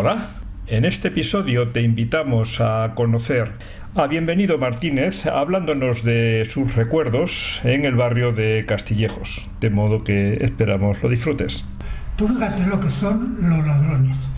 Hola, 0.00 0.28
en 0.68 0.84
este 0.84 1.08
episodio 1.08 1.70
te 1.70 1.82
invitamos 1.82 2.60
a 2.60 2.92
conocer 2.94 3.50
a 3.96 4.06
Bienvenido 4.06 4.56
Martínez 4.56 5.26
hablándonos 5.26 6.04
de 6.04 6.46
sus 6.48 6.76
recuerdos 6.76 7.60
en 7.64 7.84
el 7.84 7.96
barrio 7.96 8.30
de 8.30 8.64
Castillejos, 8.64 9.48
de 9.58 9.70
modo 9.70 10.04
que 10.04 10.34
esperamos 10.34 11.02
lo 11.02 11.08
disfrutes. 11.08 11.64
Tú 12.14 12.28
fíjate 12.28 12.64
lo 12.66 12.78
que 12.78 12.90
son 12.90 13.38
los 13.40 13.66
ladrones. 13.66 14.28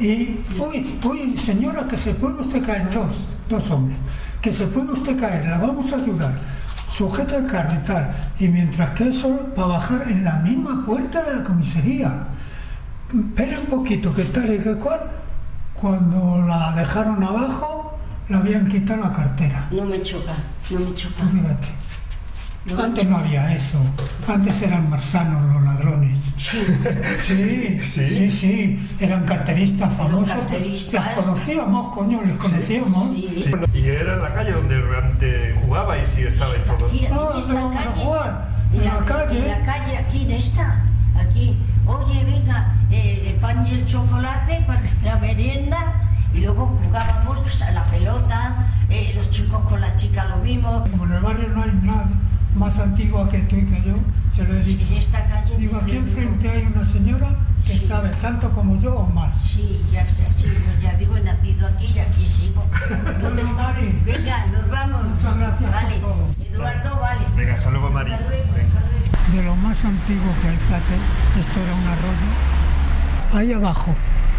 Y, 0.00 0.40
uy, 0.58 0.98
uy, 1.04 1.36
señora, 1.36 1.86
que 1.86 1.98
se 1.98 2.12
puede 2.12 2.40
usted 2.40 2.66
caer, 2.66 2.90
dos, 2.90 3.28
dos 3.48 3.70
hombres, 3.70 3.98
que 4.42 4.52
se 4.52 4.66
puede 4.66 4.90
usted 4.90 5.16
caer, 5.20 5.46
la 5.46 5.58
vamos 5.58 5.92
a 5.92 5.98
ayudar. 5.98 6.34
Sujeta 6.88 7.36
el 7.36 7.46
carro 7.46 7.78
y 8.40 8.48
mientras 8.48 8.90
que 8.90 9.10
eso, 9.10 9.38
para 9.54 9.68
bajar 9.68 10.10
en 10.10 10.24
la 10.24 10.38
misma 10.38 10.84
puerta 10.84 11.22
de 11.22 11.36
la 11.36 11.44
comisaría. 11.44 12.26
Espera 13.14 13.60
un 13.60 13.66
poquito, 13.66 14.14
que 14.14 14.24
tal 14.24 14.52
y 14.54 14.58
que 14.58 14.74
cual, 14.76 15.00
cuando 15.74 16.44
la 16.46 16.72
dejaron 16.72 17.22
abajo, 17.22 17.98
le 18.28 18.36
habían 18.36 18.68
quitado 18.68 19.02
la 19.02 19.12
cartera. 19.12 19.68
No 19.70 19.84
me 19.84 20.02
choca, 20.02 20.32
no 20.70 20.80
me 20.80 20.94
choca. 20.94 21.14
Tú 21.22 21.28
fíjate. 21.28 21.68
No 22.66 22.74
me 22.74 22.82
Antes 22.82 23.06
no 23.08 23.18
había 23.18 23.54
eso. 23.54 23.78
Antes 24.26 24.60
eran 24.62 24.90
más 24.90 25.04
sanos 25.04 25.40
los 25.54 25.62
ladrones. 25.62 26.32
Sí, 27.18 27.78
Sí, 27.82 28.06
sí, 28.08 28.30
sí, 28.30 28.88
Eran 29.00 29.24
carteristas 29.24 29.92
famosos. 29.94 30.34
carteristas. 30.34 31.06
Las 31.06 31.16
conocíamos, 31.16 31.94
coño, 31.94 32.22
les 32.22 32.36
conocíamos. 32.36 33.14
sí. 33.14 33.44
Y 33.72 33.86
era 33.86 34.14
en 34.14 34.22
la 34.22 34.32
calle 34.32 34.52
donde 34.52 34.80
realmente 34.80 35.54
jugabais 35.64 36.16
y 36.18 36.22
estabais 36.22 36.64
todos. 36.64 36.84
Aquí, 36.90 37.06
aquí 37.06 37.14
en 37.14 37.38
esta 37.40 37.54
vamos 37.54 37.76
a 37.76 37.78
calle. 37.84 38.00
jugar. 38.04 38.48
En 38.72 38.84
la 38.84 39.04
calle. 39.04 39.38
En 39.38 39.48
la 39.48 39.62
calle, 39.62 39.96
aquí 39.98 40.22
en 40.22 40.30
esta. 40.32 40.84
Aquí. 41.16 41.56
Oye, 41.86 42.24
venga, 42.24 42.74
eh, 42.90 43.22
el 43.28 43.34
pan 43.40 43.66
y 43.66 43.70
el 43.70 43.86
chocolate 43.86 44.64
para 44.66 44.82
la 45.04 45.16
merienda. 45.16 46.02
Y 46.34 46.40
luego 46.40 46.66
jugábamos 46.66 47.40
pues, 47.40 47.62
a 47.62 47.70
la 47.70 47.84
pelota. 47.84 48.66
eh, 48.90 49.12
los 49.14 49.30
chicos 49.30 49.60
con 49.68 49.80
las 49.80 49.96
chicas 49.96 50.28
lo 50.28 50.36
mismo. 50.38 50.84
En 50.92 51.12
el 51.12 51.20
barrio 51.20 51.48
no 51.48 51.62
hay 51.62 51.72
nada 51.82 52.08
más 52.56 52.78
antigua 52.78 53.28
que 53.28 53.38
tú 53.40 53.56
y 53.56 53.62
que 53.66 53.82
yo, 53.82 53.94
se 54.34 54.44
lo 54.44 54.54
he 54.54 54.62
dicho. 54.62 54.90
en 54.92 54.98
esta 54.98 55.24
calle. 55.26 55.56
Digo, 55.58 55.76
aquí 55.76 55.96
enfrente 55.96 56.50
hay 56.50 56.68
una 56.74 56.84
señora 56.84 57.28
que 57.66 57.76
Sí. 57.76 57.86
sabe 57.86 58.10
tanto 58.20 58.50
como 58.52 58.78
yo 58.78 58.94
o 58.96 59.06
más. 59.08 59.34
Sí, 59.42 59.82
ya 59.92 60.06
sé, 60.06 60.24
sí, 60.36 60.46
yo 60.46 60.82
ya 60.82 60.94
digo, 60.96 61.16
he 61.16 61.22
nacido 61.22 61.66
aquí 61.68 61.92
y 61.94 61.98
aquí 61.98 62.24
sigo. 62.24 62.64
No 63.20 63.28
te- 63.30 63.42
Mari. 63.44 64.00
Venga, 64.04 64.46
nos 64.46 64.68
vamos. 64.68 65.04
Muchas 65.04 65.36
gracias 65.38 65.70
por 65.70 65.82
Vale, 65.82 65.96
todo. 65.98 66.28
Eduardo, 66.52 67.00
vale. 67.00 67.20
Venga, 67.36 67.54
hasta 67.54 67.70
luego, 67.70 67.90
Mari. 67.90 68.12
Hasta 68.12 68.28
luego, 68.28 68.44
Venga. 68.54 68.78
hasta 68.78 68.80
luego. 68.80 69.36
De 69.36 69.42
lo 69.42 69.56
más 69.56 69.84
antiguo 69.84 70.32
que 70.42 70.48
hay, 70.48 70.56
fíjate, 70.56 70.94
esto 71.40 71.60
era 71.60 71.74
un 71.74 71.86
arroyo. 71.86 72.30
Ahí 73.34 73.52
abajo, 73.52 73.94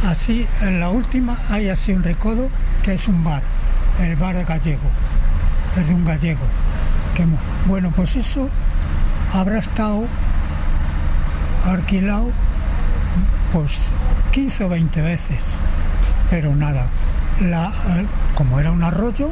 así, 0.08 0.48
en 0.62 0.80
la 0.80 0.90
última, 0.90 1.38
hay 1.50 1.70
así 1.70 1.92
un 1.92 2.04
recodo 2.04 2.50
que 2.84 2.94
es 2.94 3.08
un 3.08 3.24
bar, 3.24 3.42
el 4.00 4.16
bar 4.16 4.44
gallego, 4.46 4.90
es 5.76 5.88
de 5.88 5.94
un 5.94 6.06
gallego. 6.06 6.40
Bueno, 7.68 7.92
pues 7.96 8.16
eso 8.16 8.50
habrá 9.34 9.60
estado 9.60 10.06
alquilado 11.66 12.32
pues 13.52 13.82
15 14.32 14.66
o 14.66 14.70
20 14.70 15.02
veces, 15.02 15.40
pero 16.30 16.56
nada. 16.56 16.88
La, 17.42 17.72
eh, 17.88 18.06
como 18.36 18.60
era 18.60 18.72
un 18.72 18.84
arroyo, 18.84 19.32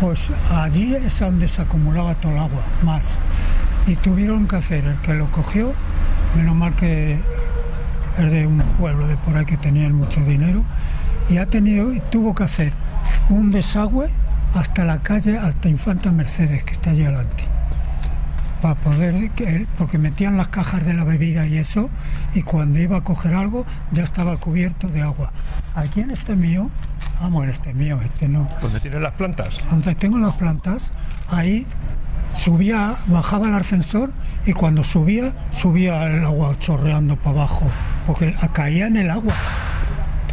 pues 0.00 0.30
allí 0.50 0.94
es 0.94 1.20
donde 1.20 1.48
se 1.48 1.62
acumulaba 1.62 2.14
todo 2.14 2.32
el 2.32 2.38
agua, 2.38 2.62
más. 2.82 3.18
Y 3.86 3.96
tuvieron 3.96 4.46
que 4.46 4.56
hacer, 4.56 4.84
el 4.86 4.96
que 4.98 5.14
lo 5.14 5.30
cogió, 5.30 5.72
menos 6.36 6.56
mal 6.56 6.74
que 6.74 7.18
es 8.18 8.32
de 8.32 8.46
un 8.46 8.58
pueblo 8.78 9.06
de 9.06 9.16
por 9.18 9.36
ahí 9.36 9.44
que 9.44 9.56
tenían 9.56 9.94
mucho 9.94 10.20
dinero, 10.20 10.64
y 11.28 11.38
ha 11.38 11.46
tenido, 11.46 11.92
tuvo 12.10 12.34
que 12.34 12.44
hacer 12.44 12.72
un 13.28 13.50
desagüe 13.50 14.10
hasta 14.54 14.84
la 14.84 15.02
calle, 15.02 15.36
hasta 15.38 15.68
Infanta 15.68 16.10
Mercedes, 16.12 16.64
que 16.64 16.72
está 16.74 16.90
allí 16.90 17.02
adelante 17.04 17.44
para 18.62 18.76
poder, 18.76 19.30
que- 19.32 19.66
porque 19.76 19.98
metían 19.98 20.38
las 20.38 20.48
cajas 20.48 20.86
de 20.86 20.94
la 20.94 21.04
bebida 21.04 21.46
y 21.46 21.58
eso, 21.58 21.90
y 22.34 22.40
cuando 22.42 22.78
iba 22.80 22.96
a 22.96 23.04
coger 23.04 23.34
algo 23.34 23.66
ya 23.92 24.04
estaba 24.04 24.38
cubierto 24.38 24.88
de 24.88 25.02
agua. 25.02 25.32
Aquí 25.74 26.00
en 26.00 26.10
este 26.12 26.34
mío, 26.34 26.70
vamos, 27.20 27.44
en 27.44 27.50
este 27.50 27.74
mío, 27.74 28.00
este 28.02 28.26
no, 28.26 28.48
¿Dónde 28.62 28.80
tienen 28.80 29.02
las 29.02 29.12
plantas? 29.12 29.60
donde 29.70 29.94
tengo 29.94 30.16
las 30.18 30.32
plantas, 30.36 30.92
ahí 31.28 31.66
subía, 32.32 32.96
bajaba 33.08 33.48
el 33.48 33.54
ascensor 33.54 34.10
y 34.46 34.54
cuando 34.54 34.82
subía, 34.82 35.34
subía 35.52 36.04
el 36.06 36.24
agua 36.24 36.56
chorreando 36.58 37.16
para 37.16 37.30
abajo, 37.42 37.66
porque 38.06 38.34
caía 38.54 38.86
en 38.86 38.96
el 38.96 39.10
agua. 39.10 39.34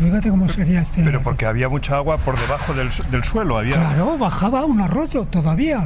Fíjate 0.02 0.30
cómo 0.30 0.50
sería 0.50 0.82
este. 0.82 1.04
Pero 1.04 1.22
porque 1.22 1.46
había 1.46 1.70
mucha 1.70 1.96
agua 1.98 2.18
por 2.18 2.38
debajo 2.40 2.74
del, 2.74 2.90
del 3.12 3.24
suelo. 3.24 3.58
Había... 3.58 3.76
Claro, 3.76 4.18
bajaba 4.18 4.66
un 4.66 4.82
arroyo 4.82 5.26
todavía. 5.26 5.80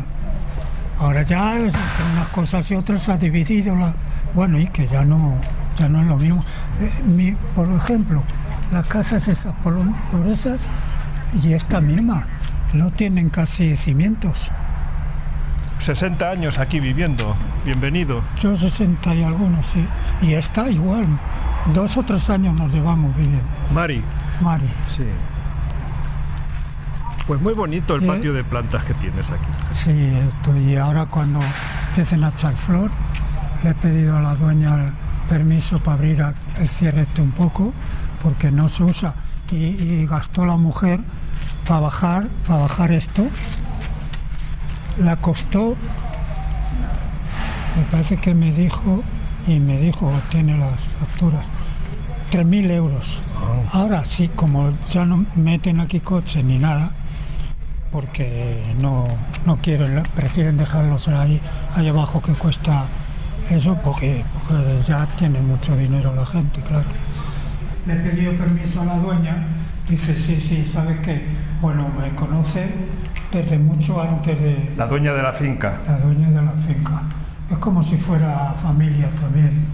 Ahora 0.97 1.23
ya 1.23 1.57
entre 1.57 1.79
unas 2.13 2.27
cosas 2.29 2.69
y 2.71 2.75
otras 2.75 3.03
se 3.03 3.11
ha 3.11 3.17
dividido 3.17 3.75
la. 3.75 3.93
Bueno, 4.33 4.57
y 4.59 4.67
que 4.67 4.87
ya 4.87 5.03
no, 5.03 5.35
ya 5.77 5.89
no 5.89 5.99
es 6.01 6.07
lo 6.07 6.15
mismo. 6.15 6.41
Eh, 6.79 6.91
mi- 7.05 7.35
por 7.53 7.69
ejemplo, 7.71 8.23
las 8.71 8.85
casas 8.85 9.27
esas, 9.27 9.53
por, 9.55 9.75
por 10.09 10.25
esas 10.27 10.67
y 11.43 11.51
esta 11.53 11.81
misma, 11.81 12.27
no 12.73 12.91
tienen 12.91 13.29
casi 13.29 13.75
cimientos. 13.75 14.51
60 15.79 16.29
años 16.29 16.57
aquí 16.57 16.79
viviendo. 16.79 17.35
Bienvenido. 17.65 18.21
Yo 18.37 18.55
60 18.55 19.13
y 19.15 19.23
algunos, 19.23 19.65
sí. 19.65 19.85
Y 20.21 20.33
esta 20.35 20.69
igual. 20.69 21.05
Dos 21.73 21.97
o 21.97 22.03
tres 22.03 22.29
años 22.29 22.53
nos 22.53 22.71
llevamos 22.71 23.15
viviendo. 23.15 23.43
Mari. 23.73 24.03
Mari. 24.41 24.67
Sí. 24.87 25.03
Pues 27.25 27.41
muy 27.41 27.53
bonito 27.53 27.95
el 27.95 28.03
Eh. 28.03 28.07
patio 28.07 28.33
de 28.33 28.43
plantas 28.43 28.83
que 28.83 28.93
tienes 28.95 29.29
aquí. 29.31 29.49
Sí, 29.71 29.91
esto, 30.27 30.55
y 30.57 30.75
ahora 30.75 31.07
cuando 31.07 31.39
empiecen 31.89 32.23
a 32.23 32.29
echar 32.29 32.53
flor, 32.55 32.91
le 33.63 33.71
he 33.71 33.73
pedido 33.73 34.17
a 34.17 34.21
la 34.21 34.35
dueña 34.35 34.75
el 34.85 34.93
permiso 35.27 35.79
para 35.81 35.97
abrir 35.97 36.23
el 36.59 36.69
cierre 36.69 37.01
este 37.01 37.21
un 37.21 37.31
poco, 37.31 37.73
porque 38.21 38.51
no 38.51 38.69
se 38.69 38.83
usa. 38.83 39.15
Y, 39.51 39.55
y 39.55 40.05
gastó 40.07 40.45
la 40.45 40.57
mujer 40.57 40.99
para 41.67 41.79
bajar, 41.79 42.27
para 42.47 42.59
bajar 42.61 42.91
esto. 42.91 43.25
La 44.99 45.15
costó, 45.17 45.75
me 47.75 47.83
parece 47.89 48.17
que 48.17 48.33
me 48.35 48.51
dijo, 48.51 49.03
y 49.47 49.59
me 49.59 49.79
dijo, 49.79 50.11
tiene 50.29 50.57
las 50.57 50.83
facturas, 50.99 51.49
3.000 52.31 52.71
euros. 52.71 53.21
Ahora 53.71 54.03
sí, 54.03 54.29
como 54.35 54.73
ya 54.89 55.05
no 55.05 55.25
meten 55.35 55.79
aquí 55.79 55.99
coche 55.99 56.43
ni 56.43 56.57
nada, 56.57 56.91
porque 57.91 58.73
no, 58.79 59.05
no 59.45 59.57
quieren, 59.57 60.03
prefieren 60.15 60.57
dejarlos 60.57 61.07
ahí, 61.07 61.39
ahí 61.75 61.87
abajo 61.87 62.21
que 62.21 62.33
cuesta 62.33 62.85
eso 63.49 63.77
porque, 63.83 64.25
porque 64.33 64.79
ya 64.85 65.05
tiene 65.07 65.39
mucho 65.39 65.75
dinero 65.77 66.13
la 66.13 66.25
gente, 66.25 66.61
claro. 66.61 66.85
Le 67.85 67.93
he 67.93 67.97
pedido 67.97 68.33
permiso 68.33 68.81
a 68.81 68.85
la 68.85 68.97
dueña, 68.97 69.47
dice, 69.87 70.17
sí, 70.19 70.41
sí, 70.41 70.65
¿sabes 70.65 70.99
qué? 71.01 71.23
Bueno, 71.61 71.87
me 71.99 72.13
conoce 72.15 72.67
desde 73.31 73.57
mucho 73.59 74.01
antes 74.01 74.39
de 74.41 74.73
La 74.75 74.87
dueña 74.87 75.13
de 75.13 75.21
la 75.21 75.31
finca. 75.33 75.77
la 75.87 75.97
dueña 75.99 76.29
de 76.29 76.41
la 76.41 76.51
finca. 76.67 77.03
Es 77.51 77.57
como 77.57 77.83
si 77.83 77.97
fuera 77.97 78.53
familia 78.61 79.09
también. 79.21 79.65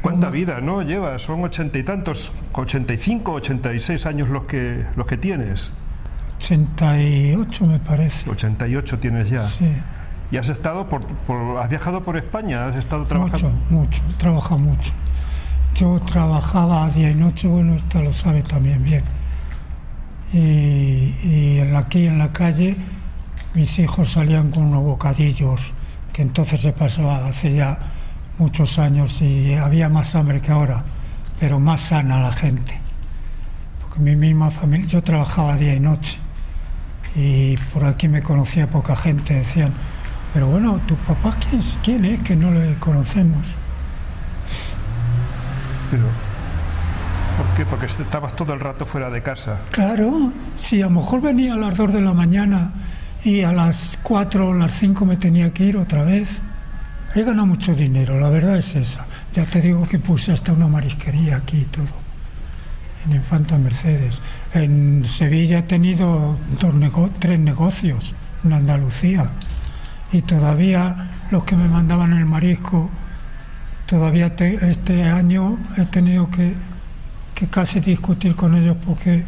¿Cuánta 0.00 0.28
vida, 0.30 0.60
no? 0.60 0.82
Llevas, 0.82 1.22
son 1.22 1.42
ochenta 1.44 1.78
y 1.78 1.82
tantos, 1.82 2.30
85, 2.52 3.32
86 3.32 4.04
años 4.06 4.28
los 4.28 4.44
que, 4.44 4.84
los 4.96 5.06
que 5.06 5.16
tienes. 5.16 5.72
88 6.36 7.66
me 7.66 7.78
parece. 7.78 8.28
88 8.30 8.98
tienes 8.98 9.30
ya. 9.30 9.42
Sí, 9.42 9.70
¿Y 10.30 10.36
has 10.36 10.48
estado 10.48 10.88
por, 10.88 11.06
por- 11.06 11.58
has 11.58 11.70
viajado 11.70 12.02
por 12.02 12.16
España? 12.16 12.66
¿Has 12.66 12.76
estado 12.76 13.02
mucho, 13.04 13.14
trabajando? 13.14 13.50
mucho, 13.70 14.02
he 14.10 14.14
trabajado 14.14 14.58
mucho. 14.58 14.92
Yo 15.74 15.98
trabajaba 16.00 16.88
día 16.90 17.10
y 17.10 17.14
noche, 17.14 17.48
bueno, 17.48 17.74
esta 17.74 18.00
lo 18.00 18.12
sabe 18.12 18.42
también 18.42 18.82
bien. 18.84 19.04
Y, 20.32 21.60
aquí 21.76 22.06
en 22.06 22.18
la 22.18 22.32
calle 22.32 22.76
mis 23.54 23.78
hijos 23.78 24.12
salían 24.12 24.50
con 24.50 24.64
unos 24.64 24.82
bocadillos, 24.82 25.72
que 26.12 26.22
entonces 26.22 26.60
se 26.60 26.72
pasaba 26.72 27.26
hace 27.26 27.54
ya 27.54 27.78
muchos 28.38 28.78
años 28.78 29.22
y 29.22 29.54
había 29.54 29.88
más 29.88 30.14
hambre 30.14 30.40
que 30.40 30.52
ahora, 30.52 30.84
pero 31.38 31.60
más 31.60 31.80
sana 31.80 32.20
la 32.20 32.32
gente. 32.32 32.80
mi 33.98 34.16
misma 34.16 34.50
familia, 34.50 34.88
yo 34.88 35.02
trabajaba 35.02 35.56
día 35.56 35.74
y 35.74 35.80
noche 35.80 36.18
y 37.14 37.56
por 37.72 37.84
aquí 37.84 38.08
me 38.08 38.22
conocía 38.22 38.68
poca 38.68 38.96
gente, 38.96 39.34
decían, 39.34 39.72
pero 40.32 40.48
bueno, 40.48 40.80
¿tu 40.80 40.96
papá 40.96 41.36
quién, 41.38 41.60
es? 41.60 41.78
quién 41.80 42.04
es 42.04 42.20
que 42.20 42.34
no 42.34 42.50
le 42.50 42.74
conocemos? 42.80 43.54
Pero, 45.92 46.04
¿Por 47.36 47.46
qué? 47.56 47.66
Porque 47.66 47.86
estabas 47.86 48.34
todo 48.34 48.52
el 48.52 48.60
rato 48.60 48.84
fuera 48.84 49.10
de 49.10 49.22
casa. 49.22 49.60
Claro, 49.70 50.32
si 50.56 50.82
a 50.82 50.86
lo 50.86 51.00
mejor 51.00 51.20
venía 51.20 51.54
a 51.54 51.56
las 51.56 51.76
2 51.76 51.92
de 51.92 52.00
la 52.00 52.14
mañana 52.14 52.72
y 53.24 53.42
a 53.42 53.52
las 53.52 53.98
4 54.02 54.48
o 54.48 54.54
las 54.54 54.72
5 54.72 55.04
me 55.06 55.16
tenía 55.16 55.52
que 55.52 55.64
ir 55.64 55.76
otra 55.76 56.04
vez. 56.04 56.42
He 57.14 57.22
ganado 57.22 57.46
mucho 57.46 57.74
dinero, 57.74 58.18
la 58.18 58.28
verdad 58.28 58.56
es 58.58 58.74
esa. 58.74 59.06
Ya 59.32 59.46
te 59.46 59.60
digo 59.60 59.86
que 59.88 59.98
puse 59.98 60.32
hasta 60.32 60.52
una 60.52 60.66
marisquería 60.68 61.36
aquí 61.36 61.58
y 61.58 61.64
todo, 61.64 61.86
en 63.06 63.12
Infanta 63.16 63.56
Mercedes. 63.58 64.20
En 64.52 65.04
Sevilla 65.04 65.58
he 65.60 65.62
tenido 65.62 66.38
dos 66.60 67.10
tres 67.18 67.38
negocios, 67.38 68.14
en 68.44 68.52
Andalucía. 68.52 69.30
Y 70.12 70.22
todavía 70.22 71.10
los 71.30 71.44
que 71.44 71.56
me 71.56 71.68
mandaban 71.68 72.12
el 72.12 72.26
marisco, 72.26 72.90
todavía 73.86 74.34
te- 74.36 74.70
este 74.70 75.04
año 75.04 75.58
he 75.76 75.84
tenido 75.86 76.30
que, 76.30 76.54
que 77.34 77.46
casi 77.48 77.80
discutir 77.80 78.34
con 78.34 78.54
ellos 78.54 78.76
porque 78.84 79.24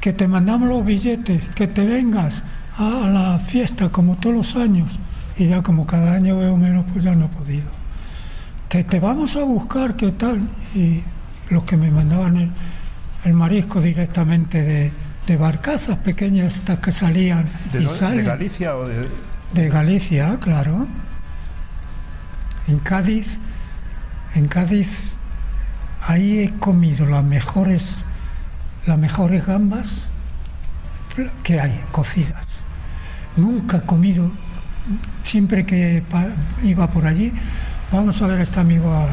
que 0.00 0.12
te 0.12 0.26
mandamos 0.26 0.68
los 0.68 0.84
billetes, 0.84 1.42
que 1.54 1.66
te 1.68 1.84
vengas 1.86 2.42
a 2.78 3.08
la 3.10 3.38
fiesta 3.38 3.90
como 3.90 4.16
todos 4.16 4.34
los 4.34 4.56
años. 4.56 4.98
Y 5.36 5.48
ya 5.48 5.62
como 5.62 5.86
cada 5.86 6.14
año 6.14 6.36
veo 6.38 6.56
menos, 6.56 6.84
pues 6.92 7.04
ya 7.04 7.14
no 7.14 7.26
he 7.26 7.28
podido. 7.28 7.70
Que 8.68 8.84
te 8.84 9.00
vamos 9.00 9.36
a 9.36 9.44
buscar, 9.44 9.96
¿qué 9.96 10.12
tal? 10.12 10.40
Y 10.74 11.02
los 11.48 11.64
que 11.64 11.76
me 11.76 11.90
mandaban 11.90 12.36
el, 12.36 12.50
el 13.24 13.34
marisco 13.34 13.80
directamente 13.80 14.62
de, 14.62 14.92
de 15.26 15.36
barcazas 15.36 15.98
pequeñas, 15.98 16.56
estas 16.56 16.78
que 16.80 16.92
salían 16.92 17.46
¿De, 17.72 17.82
y 17.82 17.86
salen. 17.86 18.18
¿De 18.18 18.24
Galicia 18.24 18.76
o 18.76 18.86
de.? 18.86 19.08
De 19.54 19.68
Galicia, 19.68 20.38
claro. 20.40 20.86
En 22.68 22.78
Cádiz, 22.78 23.38
en 24.34 24.48
Cádiz, 24.48 25.14
ahí 26.00 26.38
he 26.38 26.58
comido 26.58 27.06
las 27.06 27.24
mejores, 27.24 28.04
las 28.86 28.98
mejores 28.98 29.44
gambas 29.44 30.08
que 31.42 31.60
hay, 31.60 31.80
cocidas. 31.90 32.64
Nunca 33.36 33.78
he 33.78 33.82
comido, 33.82 34.32
siempre 35.22 35.64
que 35.64 36.02
iba 36.62 36.90
por 36.90 37.06
allí, 37.06 37.32
vamos 37.90 38.20
a 38.22 38.26
ver 38.26 38.40
a 38.40 38.42
este 38.42 38.60
amigo 38.60 38.92
a. 38.92 39.08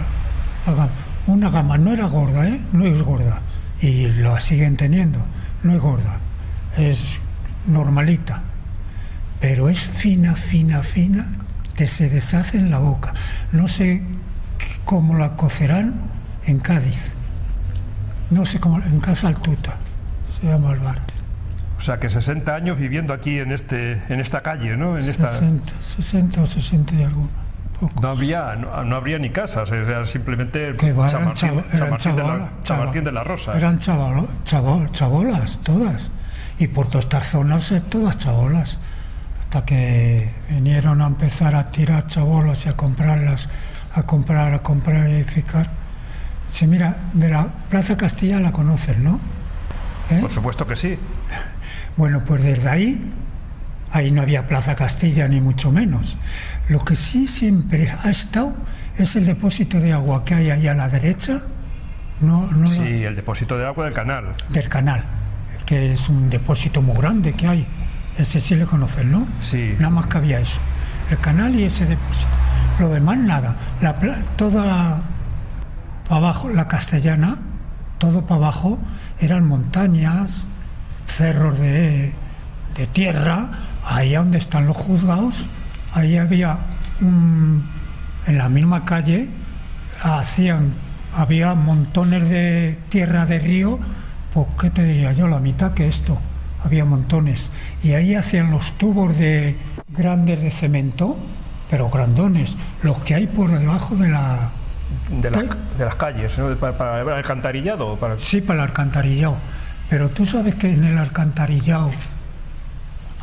Una 1.27 1.49
gamba, 1.49 1.77
no 1.77 1.91
era 1.93 2.05
gorda, 2.05 2.47
¿eh? 2.47 2.59
No 2.73 2.85
es 2.85 3.01
gorda. 3.01 3.41
Y 3.81 4.07
lo 4.07 4.39
siguen 4.39 4.77
teniendo, 4.77 5.19
no 5.63 5.73
es 5.73 5.79
gorda. 5.79 6.19
Es 6.75 7.19
normalita 7.67 8.43
pero 9.39 9.69
es 9.69 9.79
fina, 9.79 10.35
fina, 10.35 10.83
fina, 10.83 11.25
que 11.75 11.87
se 11.87 12.09
deshace 12.09 12.57
en 12.57 12.71
la 12.71 12.79
boca. 12.79 13.13
No 13.51 13.67
sé 13.67 14.03
cómo 14.85 15.15
la 15.17 15.35
cocerán 15.35 15.95
en 16.45 16.59
Cádiz. 16.59 17.13
No 18.29 18.45
sé 18.45 18.59
cómo, 18.59 18.79
en 18.79 18.99
Casa 18.99 19.29
Altuta, 19.29 19.79
se 20.39 20.47
llama 20.47 20.71
el 20.73 20.79
bar. 20.79 20.99
O 21.79 21.81
sea, 21.81 21.97
que 21.99 22.09
60 22.09 22.53
años 22.53 22.77
viviendo 22.77 23.13
aquí 23.13 23.39
en, 23.39 23.51
este, 23.53 23.93
en 24.09 24.19
esta 24.19 24.41
calle, 24.41 24.75
¿no? 24.75 24.97
En 24.97 25.07
esta... 25.07 25.29
60, 25.29 25.71
60 25.81 26.41
o 26.43 26.45
60 26.45 26.93
y 26.95 27.03
alguno. 27.03 27.29
Poco. 27.79 28.01
No 28.01 28.09
había, 28.09 28.55
no, 28.57 28.83
no 28.83 28.95
habría 28.97 29.17
ni 29.17 29.29
casas, 29.29 29.71
era 29.71 30.05
simplemente 30.05 30.75
Que 30.77 30.91
va, 30.91 31.07
San 31.07 31.21
eran, 31.21 31.27
Martín, 31.29 31.49
chava- 31.49 31.63
San 31.69 31.77
eran 31.77 31.89
Martín 31.89 33.03
de 33.05 33.11
la, 33.13 33.23
Rosa. 33.23 33.57
Eran 33.57 33.79
chavalo- 33.79 34.91
chabolas, 34.91 35.59
todas. 35.63 36.11
Y 36.59 36.67
por 36.67 36.87
todas 36.87 37.05
estas 37.05 37.27
zonas, 37.27 37.71
eh, 37.71 37.79
todas 37.79 38.17
chabolas. 38.17 38.77
Hasta 39.39 39.63
que 39.65 40.29
vinieron 40.49 41.01
a 41.01 41.07
empezar 41.07 41.55
a 41.55 41.71
tirar 41.71 42.05
chabolas 42.07 42.65
y 42.65 42.69
a 42.69 42.75
comprarlas, 42.75 43.47
a 43.93 44.03
comprar, 44.03 44.53
a 44.53 44.59
comprar 44.61 45.09
y 45.09 45.13
edificar. 45.13 45.69
Sí, 46.47 46.67
mira, 46.67 46.97
de 47.13 47.29
la 47.29 47.47
Plaza 47.69 47.95
Castilla 47.95 48.41
la 48.41 48.51
conocen, 48.51 49.01
¿no? 49.01 49.21
¿Eh? 50.09 50.17
Por 50.19 50.29
supuesto 50.31 50.67
que 50.67 50.75
sí. 50.75 50.99
Bueno, 51.99 52.23
pues 52.23 52.41
desde 52.43 52.69
ahí, 52.69 53.11
ahí 53.91 54.09
no 54.09 54.21
había 54.21 54.47
Plaza 54.47 54.73
Castilla 54.73 55.27
ni 55.27 55.41
mucho 55.41 55.69
menos. 55.69 56.17
Lo 56.69 56.79
que 56.85 56.95
sí 56.95 57.27
siempre 57.27 57.91
ha 57.91 58.09
estado 58.09 58.53
es 58.97 59.17
el 59.17 59.25
depósito 59.25 59.81
de 59.81 59.91
agua 59.91 60.23
que 60.23 60.33
hay 60.35 60.49
ahí 60.49 60.65
a 60.69 60.73
la 60.73 60.87
derecha, 60.87 61.41
no, 62.21 62.47
no 62.53 62.69
la- 62.69 62.73
Sí, 62.73 63.03
el 63.03 63.15
depósito 63.17 63.57
de 63.57 63.65
agua 63.65 63.83
del 63.83 63.93
canal. 63.93 64.31
del 64.49 64.69
canal, 64.69 65.03
que 65.65 65.91
es 65.91 66.07
un 66.07 66.29
depósito 66.29 66.81
muy 66.81 66.95
grande 66.95 67.33
que 67.33 67.47
hay. 67.47 67.67
Ese 68.15 68.39
sí 68.39 68.55
le 68.55 68.65
conocen, 68.65 69.11
¿no? 69.11 69.27
Sí. 69.41 69.73
Nada 69.77 69.89
más 69.89 70.07
que 70.07 70.17
había 70.19 70.39
eso. 70.39 70.61
El 71.11 71.19
canal 71.19 71.53
y 71.53 71.63
ese 71.65 71.85
depósito. 71.85 72.29
Lo 72.79 72.87
demás 72.87 73.17
nada. 73.17 73.57
La, 73.81 73.99
pla- 73.99 74.23
toda 74.37 75.03
para 76.07 76.17
abajo, 76.17 76.47
la 76.49 76.67
castellana, 76.69 77.37
todo 77.97 78.25
para 78.25 78.37
abajo, 78.37 78.79
eran 79.19 79.45
montañas, 79.45 80.47
cerros 81.19 81.59
de, 81.59 82.13
de 82.75 82.87
tierra, 82.87 83.51
ahí 83.85 84.13
donde 84.13 84.37
están 84.37 84.67
los 84.67 84.77
juzgados, 84.77 85.47
ahí 85.91 86.15
había 86.15 86.59
un, 87.01 87.69
en 88.25 88.37
la 88.37 88.47
misma 88.47 88.85
calle, 88.85 89.29
hacían, 90.01 90.71
había 91.13 91.55
montones 91.55 92.29
de 92.29 92.79
tierra 92.87 93.25
de 93.25 93.39
río, 93.39 93.79
pues 94.33 94.47
qué 94.61 94.69
te 94.69 94.85
diría 94.85 95.11
yo, 95.11 95.27
la 95.27 95.41
mitad 95.41 95.73
que 95.73 95.89
esto, 95.89 96.17
había 96.63 96.85
montones, 96.85 97.51
y 97.83 97.95
ahí 97.95 98.15
hacían 98.15 98.49
los 98.49 98.71
tubos 98.77 99.17
de 99.17 99.57
grandes 99.89 100.41
de 100.41 100.51
cemento, 100.51 101.17
pero 101.69 101.89
grandones, 101.89 102.55
los 102.81 102.97
que 102.99 103.15
hay 103.15 103.27
por 103.27 103.51
debajo 103.51 103.97
de 103.97 104.07
la, 104.07 104.51
De, 105.09 105.29
de 105.29 105.85
las 105.85 105.95
calles, 105.95 106.37
¿no? 106.37 106.55
para, 106.55 106.77
para 106.77 107.01
el 107.01 107.09
alcantarillado. 107.09 107.97
Para... 107.97 108.17
Sí, 108.17 108.39
para 108.39 108.63
el 108.63 108.69
alcantarillado. 108.69 109.37
Pero 109.89 110.09
tú 110.09 110.25
sabes 110.25 110.55
que 110.55 110.71
en 110.71 110.83
el 110.83 110.97
alcantarillado 110.97 111.91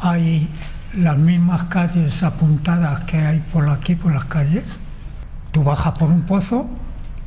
hay 0.03 0.49
las 0.97 1.17
mismas 1.17 1.65
calles 1.65 2.23
apuntadas 2.23 3.01
que 3.05 3.19
hay 3.19 3.39
por 3.53 3.69
aquí, 3.71 3.95
por 3.95 4.13
las 4.13 4.25
calles. 4.25 4.81
Tú 5.53 5.63
bajas 5.63 5.93
por 5.99 6.11
un 6.11 6.23
pozo, 6.23 6.69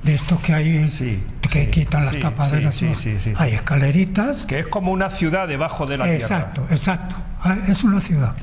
de 0.03 0.13
estos 0.15 0.39
que 0.41 0.53
hay 0.53 0.89
Sí, 0.89 1.23
que 1.41 1.65
sí, 1.65 1.71
quitan 1.71 2.05
las 2.05 2.15
sí, 2.15 2.19
tapaderas. 2.21 2.75
sí, 2.75 2.85
y 2.85 2.95
sí, 2.95 3.09
bajas. 3.09 3.23
sí, 3.23 3.29
sí. 3.31 3.33
Hay 3.37 3.53
escaleritas. 3.53 4.45
Que 4.45 4.59
es 4.59 4.67
como 4.67 4.91
una 4.91 5.09
ciudad 5.09 5.47
debajo 5.47 5.85
de 5.85 5.97
la 5.97 6.11
Exacto, 6.13 6.65
exacto. 6.69 7.15
Ah, 7.43 7.55
Es 7.67 7.83
una 7.83 8.01
ciudad. 8.01 8.35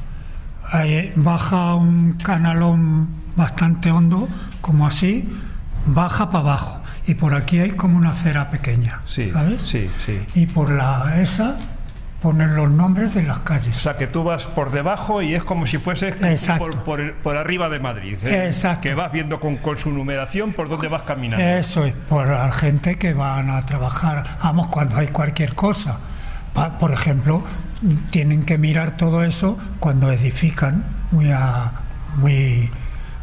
Baja 1.16 1.74
un 1.74 2.14
canalón 2.14 3.08
bastante 3.36 3.90
hondo, 3.90 4.28
como 4.60 4.86
así, 4.86 5.28
baja 5.86 6.28
para 6.30 6.40
abajo. 6.40 6.80
Y 7.06 7.14
por 7.14 7.34
aquí 7.34 7.60
hay 7.60 7.70
como 7.70 7.96
una 7.96 8.10
acera 8.10 8.50
pequeña. 8.50 9.00
Sí, 9.06 9.30
¿sabes? 9.30 9.62
sí, 9.62 9.88
sí. 10.04 10.20
Y 10.34 10.46
por 10.46 10.70
la 10.70 11.20
esa 11.20 11.56
ponen 12.20 12.56
los 12.56 12.68
nombres 12.70 13.14
de 13.14 13.22
las 13.22 13.38
O 13.38 13.44
calles. 13.44 13.76
sea, 13.76 13.96
que 13.96 14.06
tú 14.08 14.24
vas 14.24 14.46
por 14.46 14.72
debajo 14.72 15.22
y 15.22 15.34
es 15.34 15.44
como 15.44 15.66
si 15.66 15.78
fueses 15.78 16.16
por, 16.58 16.82
por, 16.82 17.14
por 17.16 17.36
arriba 17.36 17.68
de 17.68 17.78
Madrid. 17.78 18.16
¿eh? 18.24 18.46
Exacto. 18.46 18.80
Que 18.88 18.94
vas 18.94 19.12
viendo 19.12 19.38
con, 19.38 19.56
con 19.58 19.78
su 19.78 19.90
numeración 19.92 20.52
por 20.52 20.68
dónde 20.68 20.88
vas 20.88 21.02
caminando. 21.02 21.44
Eso 21.44 21.84
es, 21.84 21.94
por 21.94 22.26
la 22.26 22.50
gente 22.50 22.96
que 22.96 23.12
van 23.12 23.50
a 23.50 23.64
trabajar, 23.64 24.24
vamos, 24.42 24.68
cuando 24.68 24.96
hay 24.96 25.08
cualquier 25.08 25.54
cosa. 25.54 25.98
Pa- 26.54 26.78
por 26.78 26.90
ejemplo, 26.90 27.44
tienen 28.10 28.44
que 28.44 28.58
mirar 28.58 28.96
todo 28.96 29.22
eso 29.22 29.58
cuando 29.78 30.10
edifican 30.10 30.84
muy 31.12 31.30
a, 31.30 31.70
muy 32.16 32.70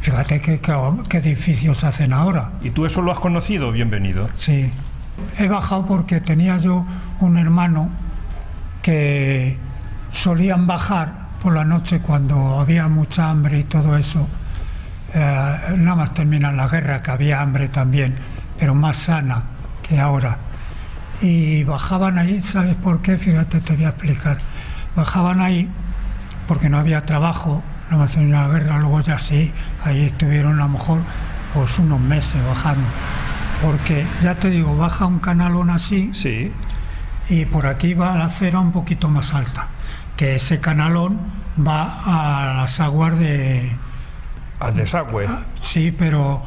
fíjate 0.04 0.38
qué 0.38 0.60
qué 1.08 1.16
edificios 1.16 1.82
hacen 1.82 2.12
ahora. 2.12 2.52
¿Y 2.60 2.70
tú 2.70 2.84
eso 2.84 3.00
lo 3.00 3.10
has 3.10 3.20
conocido? 3.20 3.72
Bienvenido. 3.72 4.28
Sí. 4.36 4.70
He 5.38 5.48
bajado 5.48 5.86
porque 5.86 6.20
tenía 6.20 6.58
yo 6.58 6.84
un 7.20 7.38
hermano 7.38 7.90
que 8.82 9.56
solían 10.10 10.66
bajar 10.66 11.28
por 11.40 11.54
la 11.54 11.64
noche 11.64 12.00
cuando 12.00 12.60
había 12.60 12.86
mucha 12.88 13.30
hambre 13.30 13.60
y 13.60 13.64
todo 13.64 13.96
eso. 13.96 14.28
Eh, 15.14 15.58
nada 15.78 15.96
más 15.96 16.12
terminar 16.12 16.52
la 16.52 16.68
guerra, 16.68 17.00
que 17.00 17.10
había 17.10 17.40
hambre 17.40 17.68
también, 17.68 18.16
pero 18.58 18.74
más 18.74 18.98
sana 18.98 19.42
que 19.82 19.98
ahora. 19.98 20.36
Y 21.22 21.64
bajaban 21.64 22.18
ahí, 22.18 22.42
¿sabes 22.42 22.76
por 22.76 23.00
qué? 23.00 23.16
Fíjate, 23.16 23.60
te 23.60 23.74
voy 23.74 23.86
a 23.86 23.90
explicar. 23.90 24.36
Bajaban 24.94 25.40
ahí 25.40 25.66
porque 26.46 26.68
no 26.68 26.78
había 26.78 27.06
trabajo, 27.06 27.62
nada 27.90 27.96
más 28.02 28.12
terminar 28.12 28.48
la 28.48 28.58
guerra, 28.58 28.78
luego 28.80 29.00
ya 29.00 29.18
sí, 29.18 29.52
ahí 29.84 30.04
estuvieron 30.06 30.54
a 30.60 30.64
lo 30.64 30.68
mejor 30.70 31.00
pues 31.52 31.78
unos 31.78 32.00
meses 32.00 32.44
bajando. 32.46 32.86
Porque 33.62 34.06
ya 34.22 34.34
te 34.34 34.50
digo, 34.50 34.76
baja 34.76 35.06
un 35.06 35.18
canalón 35.20 35.70
así 35.70 36.10
Sí. 36.12 36.52
y 37.28 37.44
por 37.46 37.66
aquí 37.66 37.94
va 37.94 38.14
la 38.16 38.26
acera 38.26 38.58
un 38.60 38.72
poquito 38.72 39.08
más 39.08 39.32
alta, 39.32 39.68
que 40.16 40.34
ese 40.36 40.60
canalón 40.60 41.18
va 41.66 42.00
a 42.04 42.54
las 42.54 42.80
aguas 42.80 43.18
de, 43.18 43.70
Al 44.60 44.74
desagüe. 44.74 45.28
sí, 45.60 45.94
pero 45.96 46.42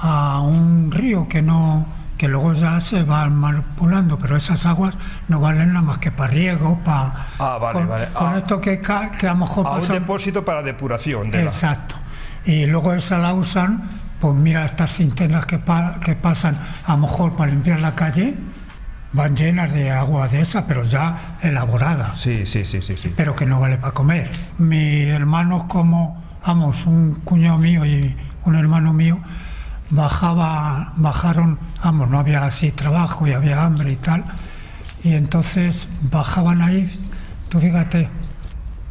a 0.00 0.40
un 0.40 0.90
río 0.92 1.28
que 1.28 1.42
no, 1.42 1.86
que 2.22 2.28
luego 2.28 2.52
ya 2.52 2.80
se 2.80 3.02
van 3.02 3.34
manipulando, 3.34 4.16
pero 4.16 4.36
esas 4.36 4.64
aguas 4.64 4.96
no 5.26 5.40
valen 5.40 5.72
nada 5.72 5.84
más 5.84 5.98
que 5.98 6.12
para 6.12 6.30
riego, 6.30 6.78
para... 6.84 7.12
Ah, 7.40 7.58
vale, 7.60 7.72
con, 7.72 7.88
vale. 7.88 8.08
con 8.14 8.32
Ah. 8.34 8.38
esto 8.38 8.60
que, 8.60 8.80
que 8.80 9.26
a 9.26 9.32
lo 9.32 9.38
mejor 9.38 9.66
A 9.66 9.70
un 9.72 9.88
depósito 9.88 10.44
para 10.44 10.62
depuración. 10.62 11.32
De 11.32 11.38
la- 11.38 11.50
Exacto. 11.50 11.96
Y 12.44 12.66
luego 12.66 12.92
esa 12.92 13.18
la 13.18 13.34
usan, 13.34 13.82
pues 14.20 14.36
mira, 14.36 14.64
estas 14.64 14.92
cinternas 14.94 15.46
que, 15.46 15.58
pa- 15.58 15.98
que 15.98 16.14
pasan 16.14 16.56
a 16.86 16.92
lo 16.92 16.98
mejor 16.98 17.34
para 17.34 17.50
limpiar 17.50 17.80
la 17.80 17.96
calle, 17.96 18.36
van 19.12 19.34
llenas 19.34 19.72
de 19.72 19.90
agua 19.90 20.28
de 20.28 20.42
esa, 20.42 20.64
pero 20.68 20.84
ya 20.84 21.38
elaborada, 21.42 22.14
Sí, 22.14 22.46
sí, 22.46 22.64
sí, 22.64 22.82
sí, 22.82 22.96
sí. 22.96 23.12
pero 23.16 23.34
que 23.34 23.46
no 23.46 23.58
vale 23.58 23.78
para 23.78 23.94
comer. 23.94 24.30
Mi 24.58 25.02
hermano, 25.06 25.66
como, 25.66 26.22
vamos, 26.46 26.86
un 26.86 27.16
cuñado 27.24 27.58
mío 27.58 27.84
y 27.84 28.16
un 28.44 28.54
hermano 28.54 28.92
mío, 28.92 29.18
bajaba, 29.92 30.92
bajaron, 30.96 31.58
vamos, 31.84 32.08
no 32.10 32.18
había 32.18 32.42
así 32.44 32.72
trabajo 32.72 33.26
y 33.26 33.32
había 33.32 33.62
hambre 33.64 33.92
y 33.92 33.96
tal, 33.96 34.24
y 35.04 35.12
entonces 35.14 35.88
bajaban 36.10 36.62
ahí, 36.62 36.90
tú 37.48 37.60
fíjate, 37.60 38.08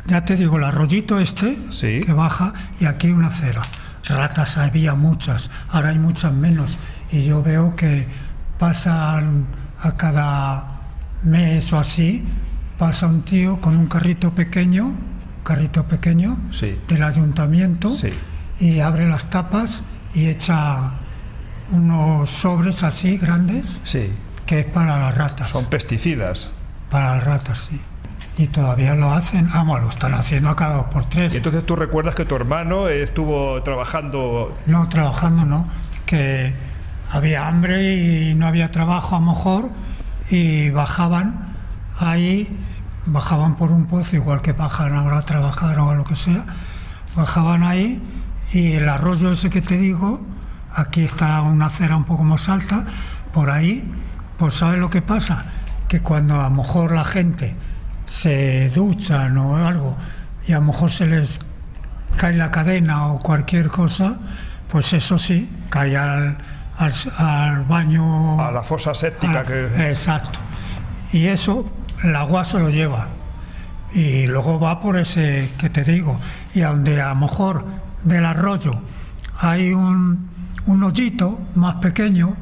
ya 0.05 0.23
te 0.23 0.35
digo, 0.35 0.57
el 0.57 0.63
arroyito 0.63 1.19
este 1.19 1.57
Sí. 1.71 2.01
que 2.05 2.13
baja 2.13 2.53
y 2.79 2.85
aquí 2.85 3.09
una 3.09 3.27
acera. 3.27 3.61
Ratas 4.07 4.57
había 4.57 4.95
muchas, 4.95 5.51
ahora 5.69 5.89
hay 5.89 5.99
muchas 5.99 6.33
menos. 6.33 6.77
Y 7.11 7.23
yo 7.23 7.43
veo 7.43 7.75
que 7.75 8.07
pasan 8.57 9.45
a 9.81 9.95
cada 9.97 10.79
mes 11.23 11.71
o 11.73 11.77
así, 11.79 12.23
pasa 12.77 13.07
un 13.07 13.21
tío 13.23 13.61
con 13.61 13.77
un 13.77 13.87
carrito 13.87 14.31
pequeño, 14.33 14.95
carrito 15.43 15.85
pequeño 15.87 16.37
Sí. 16.51 16.77
del 16.87 17.03
ayuntamiento 17.03 17.91
Sí. 17.93 18.09
y 18.59 18.79
abre 18.79 19.07
las 19.07 19.29
tapas 19.29 19.83
y 20.13 20.27
echa 20.27 20.93
unos 21.71 22.29
sobres 22.29 22.83
así 22.83 23.17
grandes 23.17 23.81
Sí. 23.83 24.11
que 24.45 24.61
es 24.61 24.65
para 24.65 24.97
las 24.99 25.15
ratas. 25.17 25.49
Son 25.49 25.65
pesticidas. 25.65 26.49
Para 26.89 27.15
las 27.15 27.23
ratas, 27.23 27.69
sí. 27.69 27.81
Y 28.37 28.47
todavía 28.47 28.95
lo 28.95 29.11
hacen, 29.13 29.49
vamos, 29.53 29.81
lo 29.81 29.89
están 29.89 30.13
haciendo 30.13 30.49
a 30.49 30.55
cada 30.55 30.75
dos 30.77 30.87
por 30.87 31.05
tres. 31.05 31.33
Y 31.33 31.37
entonces 31.37 31.65
tú 31.65 31.75
recuerdas 31.75 32.15
que 32.15 32.25
tu 32.25 32.35
hermano 32.35 32.87
estuvo 32.87 33.61
trabajando. 33.63 34.55
No, 34.65 34.89
trabajando 34.89 35.45
no, 35.45 35.65
que 36.05 36.53
había 37.11 37.47
hambre 37.47 37.93
y 37.95 38.33
no 38.35 38.47
había 38.47 38.71
trabajo 38.71 39.15
a 39.15 39.19
lo 39.19 39.25
mejor 39.27 39.69
y 40.29 40.69
bajaban 40.69 41.53
ahí, 41.99 42.47
bajaban 43.05 43.55
por 43.55 43.71
un 43.71 43.85
pozo, 43.85 44.15
igual 44.15 44.41
que 44.41 44.53
bajan 44.53 44.95
ahora 44.95 45.17
a 45.19 45.21
trabajar 45.23 45.77
o 45.79 45.91
a 45.91 45.95
lo 45.95 46.03
que 46.05 46.15
sea, 46.15 46.45
bajaban 47.15 47.63
ahí 47.63 48.01
y 48.53 48.73
el 48.73 48.87
arroyo 48.89 49.31
ese 49.31 49.49
que 49.49 49.61
te 49.61 49.77
digo, 49.77 50.21
aquí 50.75 51.03
está 51.05 51.41
una 51.41 51.67
acera 51.67 51.95
un 51.95 52.03
poco 52.05 52.23
más 52.23 52.49
alta, 52.49 52.85
por 53.33 53.49
ahí, 53.49 53.89
pues 54.37 54.55
¿sabes 54.55 54.79
lo 54.79 54.89
que 54.89 55.01
pasa? 55.01 55.45
Que 55.87 56.01
cuando 56.01 56.39
a 56.39 56.43
lo 56.49 56.55
mejor 56.57 56.91
la 56.91 57.05
gente 57.05 57.55
se 58.05 58.69
duchan 58.69 59.37
o 59.37 59.55
algo 59.67 59.95
y 60.47 60.51
a 60.53 60.55
lo 60.59 60.65
mejor 60.65 60.91
se 60.91 61.07
les 61.07 61.39
cae 62.17 62.35
la 62.35 62.51
cadena 62.51 63.07
o 63.07 63.19
cualquier 63.19 63.67
cosa, 63.67 64.19
pues 64.69 64.91
eso 64.93 65.17
sí, 65.17 65.49
cae 65.69 65.95
al, 65.97 66.37
al, 66.77 66.93
al 67.17 67.63
baño. 67.63 68.41
A 68.41 68.51
la 68.51 68.63
fosa 68.63 68.93
séptica 68.93 69.39
al- 69.41 69.45
que. 69.45 69.89
Exacto. 69.89 70.39
Y 71.13 71.27
eso, 71.27 71.65
el 72.03 72.15
agua 72.15 72.43
se 72.45 72.59
lo 72.59 72.69
lleva. 72.69 73.07
Y 73.93 74.25
luego 74.27 74.59
va 74.59 74.79
por 74.79 74.95
ese 74.97 75.51
que 75.57 75.69
te 75.69 75.83
digo. 75.83 76.19
Y 76.53 76.61
a 76.61 76.69
donde 76.69 77.01
a 77.01 77.09
lo 77.09 77.15
mejor 77.15 77.65
del 78.03 78.25
arroyo 78.25 78.81
hay 79.39 79.73
un, 79.73 80.29
un 80.67 80.83
hoyito 80.83 81.39
más 81.55 81.75
pequeño, 81.75 82.35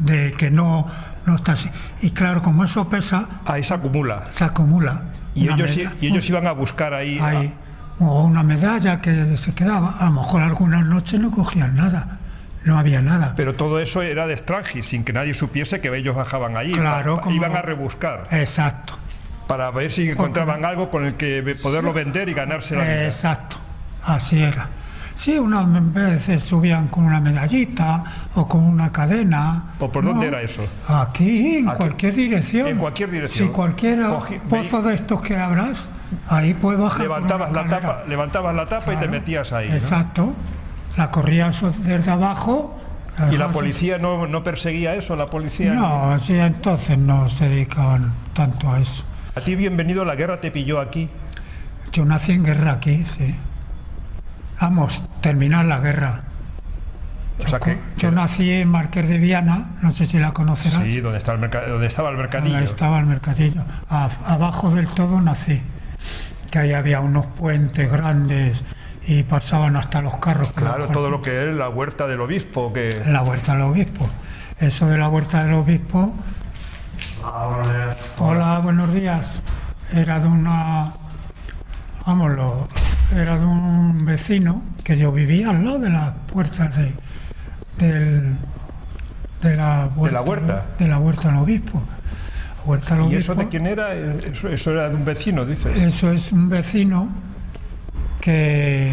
de 0.00 0.32
que 0.32 0.50
no, 0.50 0.86
no 1.26 1.36
está 1.36 1.52
así. 1.52 1.70
Y 2.02 2.10
claro, 2.10 2.42
como 2.42 2.64
eso 2.64 2.88
pesa, 2.88 3.28
Ahí 3.44 3.62
se 3.62 3.74
acumula. 3.74 4.24
se 4.30 4.44
acumula. 4.44 5.02
Y 5.34 5.48
ellos, 5.48 5.76
y 6.00 6.06
ellos 6.08 6.28
iban 6.28 6.46
a 6.46 6.52
buscar 6.52 6.92
ahí. 6.94 7.18
ahí, 7.20 7.54
o 8.00 8.24
una 8.24 8.42
medalla 8.42 9.00
que 9.00 9.36
se 9.36 9.54
quedaba. 9.54 9.96
A 9.98 10.06
lo 10.06 10.12
mejor 10.12 10.42
algunas 10.42 10.84
noches 10.86 11.20
no 11.20 11.30
cogían 11.30 11.76
nada, 11.76 12.18
no 12.64 12.78
había 12.78 13.00
nada. 13.00 13.34
Pero 13.36 13.54
todo 13.54 13.78
eso 13.78 14.02
era 14.02 14.26
de 14.26 14.32
extranjis, 14.32 14.86
sin 14.88 15.04
que 15.04 15.12
nadie 15.12 15.34
supiese 15.34 15.80
que 15.80 15.94
ellos 15.96 16.16
bajaban 16.16 16.56
allí. 16.56 16.72
Claro, 16.72 17.20
Pa- 17.20 17.30
Iban 17.30 17.54
a 17.56 17.62
rebuscar 17.62 18.24
Exacto, 18.32 18.94
para 19.46 19.70
ver 19.70 19.92
si 19.92 20.08
encontraban 20.10 20.64
algo 20.64 20.90
con 20.90 21.04
el 21.06 21.14
que 21.14 21.54
poderlo 21.62 21.92
vender 21.92 22.28
y 22.28 22.34
ganarse 22.34 22.74
la 22.74 22.82
vida. 22.82 23.06
exacto, 23.06 23.56
así 24.04 24.42
era. 24.42 24.68
Sí, 25.20 25.38
unas 25.38 25.92
veces 25.92 26.42
subían 26.42 26.88
con 26.88 27.04
una 27.04 27.20
medallita 27.20 28.02
o 28.36 28.48
con 28.48 28.64
una 28.64 28.90
cadena. 28.90 29.74
¿O 29.78 29.92
por 29.92 30.02
dónde 30.02 30.28
era 30.28 30.40
eso? 30.40 30.62
Aquí, 30.88 31.58
en 31.58 31.68
Aquí. 31.68 31.76
cualquier 31.76 32.14
dirección. 32.14 32.66
En 32.68 32.78
cualquier 32.78 33.10
dirección. 33.10 33.48
Si 33.48 33.52
cualquier 33.52 33.98
Cogi- 34.00 34.40
pozo 34.40 34.80
de 34.80 34.94
estos 34.94 35.20
que 35.20 35.36
abras, 35.36 35.90
ahí 36.26 36.54
puedes 36.54 36.80
bajar. 36.80 37.02
Levantabas 37.02 37.52
la 37.52 37.68
tapa, 37.68 38.02
levantabas 38.08 38.54
la 38.54 38.66
tapa 38.66 38.94
y 38.94 38.96
te 38.96 39.08
metías 39.08 39.52
ahí. 39.52 39.68
¿no? 39.68 39.74
Exacto. 39.74 40.34
La 40.96 41.10
corrías 41.10 41.84
desde 41.84 42.10
abajo. 42.10 42.78
¿Y 43.30 43.36
la 43.36 43.48
policía 43.48 43.98
no, 43.98 44.26
no 44.26 44.42
perseguía 44.42 44.94
eso? 44.94 45.16
¿La 45.16 45.26
policía? 45.26 45.74
No, 45.74 46.18
sí, 46.18 46.32
entonces 46.38 46.96
no 46.96 47.28
se 47.28 47.46
dedicaban 47.46 48.14
tanto 48.32 48.72
a 48.72 48.80
eso. 48.80 49.04
A 49.36 49.42
ti, 49.42 49.54
bienvenido, 49.54 50.02
la 50.06 50.14
guerra 50.14 50.40
te 50.40 50.50
pilló 50.50 50.80
aquí. 50.80 51.10
Yo 51.92 52.06
nací 52.06 52.32
en 52.32 52.42
guerra 52.42 52.72
aquí, 52.72 53.04
sí. 53.04 53.34
Vamos, 54.60 55.04
terminar 55.20 55.64
la 55.64 55.78
guerra. 55.78 56.22
O 57.44 57.48
sea 57.48 57.58
que, 57.58 57.78
Yo 57.96 58.10
nací 58.10 58.50
en 58.50 58.68
Marqués 58.68 59.08
de 59.08 59.16
Viana, 59.18 59.70
no 59.80 59.92
sé 59.92 60.04
si 60.06 60.18
la 60.18 60.32
conocerás. 60.32 60.82
sí, 60.82 61.00
donde, 61.00 61.18
está 61.18 61.32
el 61.32 61.40
donde 61.40 61.86
estaba 61.86 62.10
el 62.10 62.16
mercadillo. 62.18 62.56
Ahí 62.56 62.64
estaba 62.64 62.98
el 62.98 63.06
mercadillo. 63.06 63.64
A- 63.88 64.10
abajo 64.26 64.70
del 64.70 64.86
todo 64.88 65.20
nací. 65.22 65.62
Que 66.50 66.58
ahí 66.58 66.72
había 66.74 67.00
unos 67.00 67.26
puentes 67.26 67.90
grandes 67.90 68.64
y 69.06 69.22
pasaban 69.22 69.76
hasta 69.76 70.02
los 70.02 70.16
carros. 70.18 70.52
Claro, 70.52 70.88
todo 70.88 71.08
lo 71.10 71.22
que 71.22 71.48
es 71.48 71.54
la 71.54 71.68
huerta 71.70 72.06
del 72.06 72.20
obispo, 72.20 72.72
que 72.72 73.02
La 73.06 73.22
huerta 73.22 73.52
del 73.52 73.62
obispo. 73.62 74.06
Eso 74.58 74.86
de 74.88 74.98
la 74.98 75.08
huerta 75.08 75.42
del 75.44 75.54
obispo. 75.54 76.12
Hola, 78.18 78.58
buenos 78.58 78.92
días. 78.92 79.42
Era 79.92 80.20
de 80.20 80.28
una. 80.28 80.92
Vámonos, 82.06 82.66
era 83.12 83.38
de 83.38 83.44
un 83.44 84.04
vecino 84.04 84.62
que 84.84 84.96
yo 84.96 85.12
vivía 85.12 85.50
al 85.50 85.64
lado 85.64 85.78
de 85.80 85.90
las 85.90 86.12
puertas 86.32 86.76
de, 86.76 86.94
del, 87.78 88.34
de 89.42 89.56
la 89.56 89.90
huerta. 89.96 90.18
la 90.18 90.22
huerta? 90.22 90.66
De 90.78 90.88
la 90.88 90.98
huerta 90.98 91.28
del 91.28 91.38
obispo. 91.38 91.82
Huerta 92.64 92.96
del 92.96 93.12
¿Y 93.12 93.16
eso 93.16 93.34
de 93.34 93.48
quién 93.48 93.66
era? 93.66 93.94
Eso, 93.94 94.48
eso 94.48 94.70
era 94.72 94.88
de 94.88 94.96
un 94.96 95.04
vecino, 95.04 95.44
dices. 95.44 95.76
Eso 95.76 96.10
es 96.12 96.30
un 96.32 96.48
vecino 96.48 97.08
que 98.20 98.92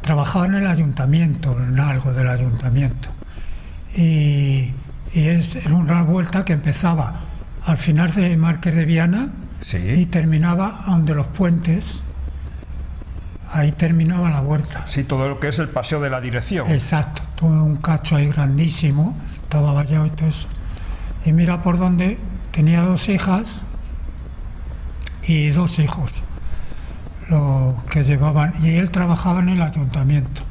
trabajaba 0.00 0.46
en 0.46 0.54
el 0.54 0.66
ayuntamiento, 0.66 1.56
en 1.58 1.78
algo 1.78 2.12
del 2.12 2.28
ayuntamiento. 2.28 3.10
Y, 3.96 4.72
y 5.12 5.28
es 5.28 5.56
en 5.56 5.72
una 5.72 6.02
vuelta 6.02 6.44
que 6.44 6.54
empezaba 6.54 7.20
al 7.66 7.78
final 7.78 8.12
de 8.12 8.36
Márquez 8.36 8.74
de 8.74 8.84
Viana 8.84 9.28
y 9.72 10.06
terminaba 10.06 10.84
donde 10.86 11.14
los 11.14 11.26
puentes. 11.28 12.02
Ahí 13.52 13.72
terminaba 13.72 14.30
la 14.30 14.40
vuelta. 14.40 14.84
Sí, 14.88 15.04
todo 15.04 15.28
lo 15.28 15.38
que 15.38 15.48
es 15.48 15.58
el 15.58 15.68
paseo 15.68 16.00
de 16.00 16.10
la 16.10 16.20
dirección. 16.20 16.70
Exacto, 16.70 17.22
todo 17.36 17.64
un 17.64 17.76
cacho 17.76 18.16
ahí 18.16 18.28
grandísimo, 18.28 19.16
estaba 19.42 19.72
vallado 19.72 20.06
y 20.06 20.10
todo 20.10 20.28
eso. 20.28 20.48
Y 21.24 21.32
mira 21.32 21.62
por 21.62 21.78
dónde 21.78 22.18
tenía 22.50 22.82
dos 22.82 23.08
hijas 23.08 23.64
y 25.26 25.48
dos 25.48 25.78
hijos, 25.78 26.22
lo 27.30 27.82
que 27.90 28.04
llevaban, 28.04 28.54
y 28.62 28.76
él 28.76 28.90
trabajaba 28.90 29.40
en 29.40 29.50
el 29.50 29.62
ayuntamiento. 29.62 30.42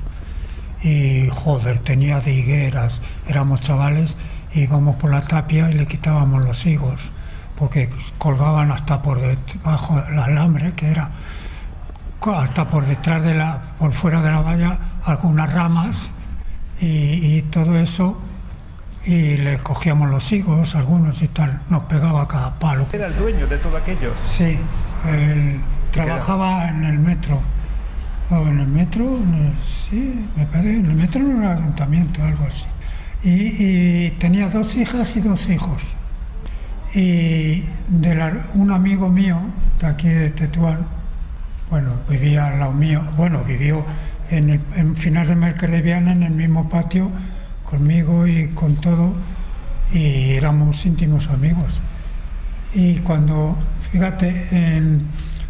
Y 0.82 1.30
joder, 1.30 1.80
tenía 1.80 2.20
de 2.20 2.34
higueras, 2.34 3.02
éramos 3.28 3.62
chavales, 3.62 4.18
íbamos 4.54 4.96
por 4.98 5.12
la 5.12 5.22
tapia 5.22 5.70
y 5.70 5.74
le 5.74 5.88
quitábamos 5.88 6.44
los 6.44 6.66
higos, 6.66 7.12
porque 7.56 7.90
colgaban 8.18 8.72
hasta 8.72 9.02
por 9.02 9.20
debajo 9.22 10.02
del 10.02 10.20
alambre, 10.20 10.74
que 10.74 10.88
era 10.88 11.12
hasta 12.32 12.70
por 12.70 12.86
detrás 12.86 13.24
de 13.24 13.34
la, 13.34 13.62
por 13.78 13.94
fuera 13.94 14.22
de 14.22 14.32
la 14.32 14.42
valla, 14.42 14.80
algunas 15.06 15.52
ramas 15.54 16.10
y, 16.80 16.86
y 17.38 17.42
todo 17.44 17.78
eso, 17.78 18.20
y 19.06 19.38
le 19.38 19.58
cogíamos 19.58 20.10
los 20.10 20.32
higos, 20.32 20.76
algunos 20.76 21.22
y 21.22 21.28
tal, 21.28 21.62
nos 21.70 21.84
pegaba 21.84 22.28
cada 22.28 22.58
palo. 22.60 22.86
Era 22.94 23.08
el 23.08 23.16
dueño 23.18 23.48
de 23.48 23.58
todo 23.58 23.76
aquello. 23.78 24.14
Sí, 24.26 24.58
él 25.10 25.60
trabajaba 25.92 26.70
en 26.70 26.86
el 26.86 27.00
metro. 27.00 27.42
O 28.30 28.48
en 28.48 28.62
el 28.62 28.68
metro, 28.68 29.18
en 29.18 29.34
el- 29.34 29.54
sí, 29.62 30.28
me 30.38 30.46
parece, 30.46 30.78
en 30.78 30.86
el 30.86 30.96
metro 30.96 31.22
en 31.22 31.44
el 31.44 31.52
ayuntamiento, 31.52 32.24
algo 32.24 32.46
así. 32.48 32.66
Y, 33.24 33.32
y 34.08 34.12
tenía 34.18 34.48
dos 34.50 34.76
hijas 34.76 35.16
y 35.18 35.22
dos 35.22 35.50
hijos. 35.50 35.94
Y 36.94 37.64
de 37.90 38.16
la- 38.16 38.48
un 38.54 38.72
amigo 38.72 39.10
mío 39.10 39.38
de 39.80 39.88
aquí 39.88 40.08
de 40.08 40.30
Tetuán, 40.30 40.86
bueno, 41.74 41.90
vivía 42.08 42.46
al 42.50 42.60
lado 42.60 42.72
mío, 42.72 43.02
bueno, 43.18 43.44
vivió 43.44 43.84
en 44.30 44.52
el 44.76 44.96
final 44.96 45.26
de 45.26 45.36
Merced 45.36 45.72
de 45.72 45.82
Viana, 45.82 46.12
en 46.12 46.22
el 46.22 46.30
mismo 46.34 46.70
patio, 46.70 47.10
conmigo 47.66 48.28
y 48.28 48.50
con 48.50 48.76
todo. 48.76 49.16
y 49.92 50.34
éramos 50.34 50.86
íntimos 50.86 51.30
amigos. 51.30 51.82
Y 52.76 52.98
cuando, 53.00 53.58
fíjate, 53.92 54.28
en- 54.52 55.08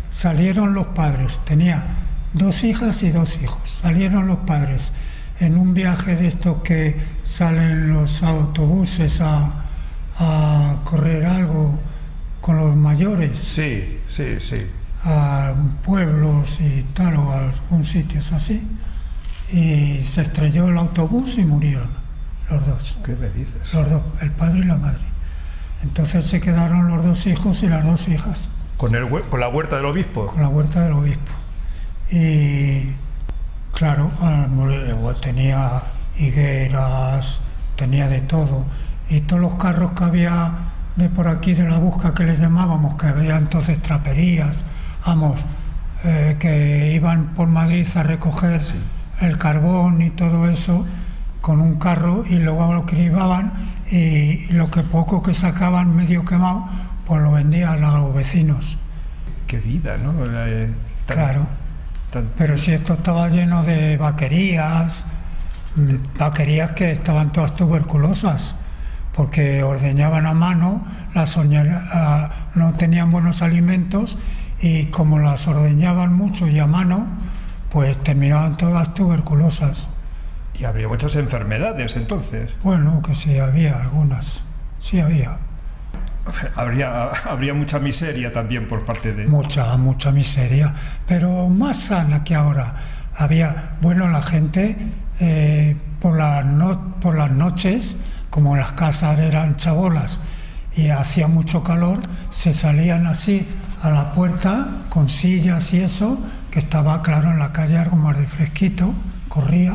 salieron 0.09 0.73
los 0.73 0.87
padres, 0.87 1.41
tenía 1.43 1.83
dos 2.33 2.63
hijas 2.63 3.03
y 3.03 3.09
dos 3.11 3.37
hijos, 3.41 3.69
salieron 3.81 4.27
los 4.27 4.37
padres 4.39 4.93
en 5.41 5.57
un 5.57 5.73
viaje 5.73 6.15
de 6.15 6.27
estos 6.27 6.61
que 6.63 6.95
salen 7.23 7.89
los 7.91 8.23
autobuses 8.23 9.19
a, 9.19 9.63
a 10.19 10.77
correr 10.85 11.25
algo 11.25 11.77
con 12.39 12.55
los 12.57 12.75
mayores 12.77 13.39
Sí, 13.39 13.99
sí, 14.07 14.35
sí. 14.39 14.57
A 15.05 15.53
pueblos 15.83 16.59
y 16.59 16.83
tal, 16.93 17.15
o 17.17 17.31
a 17.31 17.49
algún 17.49 17.83
sitios 17.83 18.31
así. 18.31 18.65
Y 19.51 20.01
se 20.01 20.21
estrelló 20.21 20.67
el 20.69 20.77
autobús 20.77 21.37
y 21.37 21.45
murieron 21.45 21.89
los 22.49 22.65
dos. 22.65 22.97
¿Qué 23.03 23.15
me 23.15 23.29
dices? 23.29 23.73
Los 23.73 23.89
dos, 23.89 24.01
el 24.21 24.31
padre 24.31 24.59
y 24.59 24.63
la 24.63 24.77
madre. 24.77 25.03
Entonces 25.83 26.25
se 26.25 26.39
quedaron 26.39 26.87
los 26.87 27.03
dos 27.03 27.27
hijos 27.27 27.61
y 27.63 27.67
las 27.67 27.85
dos 27.85 28.07
hijas 28.07 28.47
¿Con, 28.77 28.95
el, 28.95 29.07
con 29.09 29.39
la 29.39 29.49
huerta 29.49 29.75
del 29.75 29.85
obispo? 29.85 30.27
con 30.27 30.41
la 30.41 30.47
huerta 30.47 30.81
del 30.81 30.93
obispo. 30.93 31.31
Y 32.09 32.91
claro, 33.73 34.11
tenía 35.21 35.83
higueras, 36.17 37.41
tenía 37.75 38.07
de 38.07 38.21
todo. 38.21 38.65
Y 39.09 39.21
todos 39.21 39.41
los 39.41 39.55
carros 39.55 39.91
que 39.91 40.03
había 40.03 40.55
de 40.95 41.09
por 41.09 41.27
aquí 41.27 41.53
de 41.53 41.67
la 41.67 41.77
busca 41.77 42.13
que 42.13 42.23
les 42.23 42.39
llamábamos, 42.39 42.95
que 42.95 43.07
había 43.07 43.37
entonces 43.37 43.81
traperías, 43.81 44.63
vamos, 45.05 45.45
eh, 46.03 46.35
que 46.39 46.93
iban 46.93 47.27
por 47.35 47.47
Madrid 47.47 47.87
a 47.95 48.03
recoger 48.03 48.61
el 49.21 49.37
carbón 49.37 50.01
y 50.01 50.09
todo 50.11 50.49
eso 50.49 50.85
con 51.41 51.59
un 51.61 51.77
carro 51.77 52.23
y 52.29 52.35
luego 52.39 52.73
lo 52.73 52.85
cribaban 52.85 53.53
y 53.91 54.45
lo 54.53 54.71
que 54.71 54.81
poco 54.81 55.21
que 55.21 55.33
sacaban 55.33 55.95
medio 55.95 56.23
quemado, 56.25 56.65
pues 57.05 57.21
lo 57.21 57.31
vendían 57.31 57.83
a 57.83 57.97
los 57.97 58.13
vecinos. 58.13 58.77
Qué 59.47 59.57
vida, 59.57 59.97
¿no? 59.97 60.13
Eh, 60.25 60.69
tan- 61.05 61.17
Claro. 61.17 61.45
tan- 62.11 62.29
Pero 62.37 62.57
si 62.57 62.71
esto 62.71 62.93
estaba 62.93 63.27
lleno 63.29 63.63
de 63.63 63.97
vaquerías, 63.97 65.05
mm, 65.75 66.17
vaquerías 66.17 66.71
que 66.71 66.91
estaban 66.91 67.31
todas 67.31 67.55
tuberculosas, 67.55 68.55
porque 69.13 69.61
ordeñaban 69.63 70.25
a 70.25 70.33
mano, 70.33 70.85
las 71.13 71.37
ah, 71.37 72.29
no 72.55 72.73
tenían 72.73 73.11
buenos 73.11 73.41
alimentos 73.41 74.17
y 74.63 74.85
como 74.85 75.19
las 75.19 75.45
ordeñaban 75.47 76.13
mucho 76.13 76.47
y 76.47 76.57
a 76.57 76.65
mano, 76.65 77.05
pues 77.69 78.01
terminaban 78.01 78.55
todas 78.55 78.93
tuberculosas. 78.93 79.89
Y 80.57 80.63
habría 80.63 80.87
muchas 80.87 81.15
enfermedades 81.17 81.95
entonces. 81.97 82.51
Bueno, 82.63 83.01
que 83.01 83.13
sí, 83.13 83.37
había 83.39 83.79
algunas, 83.81 84.43
sí 84.79 85.01
había. 85.01 85.37
Habría, 86.55 87.09
habría 87.09 87.53
mucha 87.53 87.79
miseria 87.79 88.31
también 88.31 88.67
por 88.69 88.85
parte 88.85 89.11
de... 89.13 89.25
Mucha, 89.27 89.75
mucha 89.75 90.11
miseria, 90.13 90.73
pero 91.05 91.49
más 91.49 91.77
sana 91.77 92.23
que 92.23 92.33
ahora. 92.33 92.75
Había, 93.17 93.73
bueno, 93.81 94.07
la 94.07 94.21
gente 94.21 94.77
eh, 95.19 95.75
por, 95.99 96.15
no- 96.45 96.95
por 97.01 97.17
las 97.17 97.31
noches, 97.31 97.97
como 98.29 98.55
las 98.55 98.71
casas 98.73 99.19
eran 99.19 99.57
chabolas 99.57 100.21
y 100.77 100.87
hacía 100.89 101.27
mucho 101.27 101.61
calor, 101.63 101.99
se 102.29 102.53
salían 102.53 103.05
así 103.05 103.45
a 103.83 103.89
la 103.89 104.11
puerta 104.13 104.67
con 104.89 105.09
sillas 105.09 105.73
y 105.73 105.81
eso, 105.81 106.17
que 106.49 106.59
estaba 106.59 107.01
claro 107.01 107.31
en 107.31 107.39
la 107.39 107.51
calle 107.51 107.77
algo 107.77 107.97
más 107.97 108.17
de 108.17 108.25
fresquito, 108.25 108.93
corría, 109.27 109.73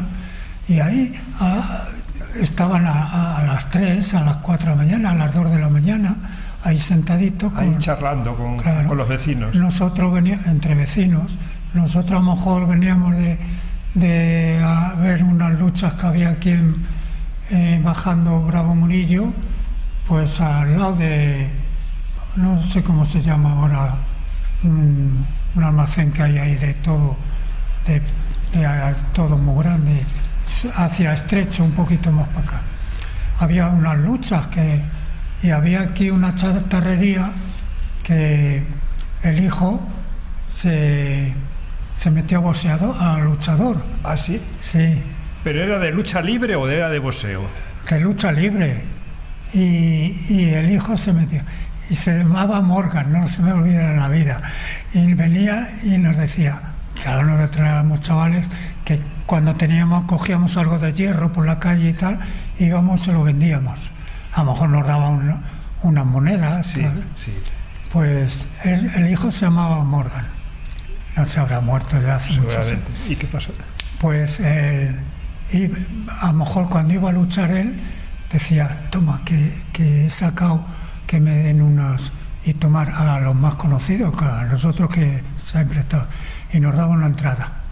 y 0.66 0.80
ahí 0.80 1.12
ah, 1.40 1.84
estaban 2.42 2.86
a, 2.86 3.42
las 3.46 3.68
3, 3.70 4.14
a 4.14 4.24
las 4.24 4.36
4 4.38 4.70
de 4.70 4.76
la 4.76 4.82
mañana, 4.84 5.10
a 5.10 5.14
las 5.14 5.34
2 5.34 5.50
de 5.50 5.58
la 5.58 5.68
mañana, 5.68 6.16
ahí 6.64 6.78
sentaditos 6.78 7.52
Ahí 7.56 7.74
charlando 7.78 8.34
con, 8.36 8.56
Claro. 8.58 8.88
con 8.88 8.98
los 8.98 9.08
vecinos. 9.08 9.54
nosotros 9.54 10.12
veníamos, 10.12 10.46
entre 10.46 10.74
vecinos, 10.74 11.38
nosotros 11.74 12.20
a 12.20 12.24
lo 12.24 12.34
mejor 12.34 12.66
veníamos 12.66 13.16
de, 13.16 13.38
de 13.94 14.62
a 14.64 14.94
ver 14.94 15.22
unas 15.22 15.58
luchas 15.58 15.94
que 15.94 16.06
había 16.06 16.30
aquí 16.30 16.50
en, 16.50 16.76
eh, 17.50 17.80
bajando 17.82 18.40
Bravo 18.42 18.74
Murillo, 18.74 19.32
pues 20.06 20.40
al 20.40 20.78
lado 20.78 20.94
de, 20.96 21.50
no 22.36 22.60
sé 22.62 22.82
cómo 22.82 23.04
se 23.06 23.20
llama 23.22 23.52
ahora, 23.52 23.96
un, 24.64 25.24
un 25.54 25.64
almacén 25.64 26.12
que 26.12 26.22
hay 26.22 26.38
ahí 26.38 26.54
de 26.56 26.74
todo, 26.74 27.16
de, 27.86 28.00
de, 28.58 28.94
todo 29.12 29.36
muy 29.36 29.62
grande, 29.62 30.02
hacia 30.76 31.14
estrecho, 31.14 31.64
un 31.64 31.72
poquito 31.72 32.10
más 32.12 32.28
para 32.28 32.40
acá. 32.46 32.62
Había 33.40 33.68
unas 33.68 33.98
luchas 33.98 34.46
que, 34.48 34.80
y 35.42 35.50
había 35.50 35.80
aquí 35.82 36.10
una 36.10 36.34
chatarrería 36.34 37.30
que 38.02 38.62
el 39.22 39.44
hijo 39.44 39.80
se, 40.44 41.32
se 41.94 42.10
metió 42.10 42.38
a 42.38 42.40
boxeador, 42.40 42.96
a 43.00 43.18
luchador, 43.18 43.76
Ah, 44.02 44.16
sí. 44.16 44.40
sí, 44.60 45.02
¿Pero 45.44 45.62
era 45.62 45.78
de 45.78 45.92
lucha 45.92 46.20
libre 46.20 46.56
o 46.56 46.68
era 46.68 46.88
de 46.90 46.98
boxeo? 46.98 47.42
de 47.88 48.00
lucha 48.00 48.32
libre. 48.32 48.84
Y, 49.54 50.14
y 50.28 50.50
el 50.52 50.70
hijo 50.70 50.94
se 50.96 51.12
metió. 51.12 51.40
Y 51.90 51.94
se 51.94 52.18
llamaba 52.18 52.60
Morgan, 52.60 53.12
no 53.12 53.28
se 53.28 53.42
me 53.42 53.52
olvida 53.52 53.92
en 53.92 53.98
la 54.00 54.08
vida. 54.08 54.42
Y 54.92 55.14
venía 55.14 55.70
y 55.82 55.96
nos 55.98 56.16
decía, 56.16 56.60
claro, 57.02 57.24
nosotros 57.24 57.66
éramos 57.66 58.00
chavales, 58.00 58.48
que 58.84 59.00
cuando 59.26 59.54
teníamos, 59.56 60.04
cogíamos 60.04 60.56
algo 60.56 60.78
de 60.78 60.92
hierro 60.92 61.32
por 61.32 61.46
la 61.46 61.58
calle 61.58 61.90
y 61.90 61.92
tal, 61.94 62.18
íbamos 62.58 63.00
y 63.00 63.04
se 63.06 63.12
lo 63.12 63.24
vendíamos. 63.24 63.90
A 64.34 64.44
lo 64.44 64.52
mejor 64.52 64.68
nos 64.70 64.86
daban 64.86 65.14
una- 65.14 65.42
unas 65.82 66.04
monedas. 66.06 66.66
Sí, 66.66 66.84
sí. 67.16 67.32
Pues 67.92 68.48
el, 68.64 68.86
el 68.94 69.10
hijo 69.10 69.30
se 69.30 69.46
llamaba 69.46 69.82
Morgan. 69.84 70.26
No 71.16 71.24
se 71.24 71.40
habrá 71.40 71.60
muerto 71.60 72.00
ya 72.00 72.16
hace 72.16 72.32
muchos 72.38 72.70
años. 72.70 72.80
¿Y 73.08 73.16
qué 73.16 73.26
pasó? 73.26 73.50
Pues 73.98 74.40
él, 74.40 74.94
y 75.52 75.70
a 76.20 76.26
lo 76.28 76.34
mejor 76.34 76.68
cuando 76.68 76.92
iba 76.94 77.08
a 77.08 77.12
luchar 77.12 77.50
él, 77.50 77.74
decía, 78.30 78.86
toma, 78.90 79.22
que, 79.24 79.58
que 79.72 80.06
he 80.06 80.10
sacado, 80.10 80.64
que 81.08 81.18
me 81.18 81.34
den 81.38 81.62
unas, 81.62 82.12
y 82.44 82.52
tomar 82.52 82.90
a 82.90 83.18
los 83.20 83.34
más 83.34 83.56
conocidos, 83.56 84.14
a 84.22 84.44
nosotros 84.44 84.94
que 84.94 85.24
siempre 85.36 85.80
está, 85.80 86.06
y 86.52 86.60
nos 86.60 86.76
daba 86.76 86.92
una 86.92 87.06
entrada. 87.06 87.62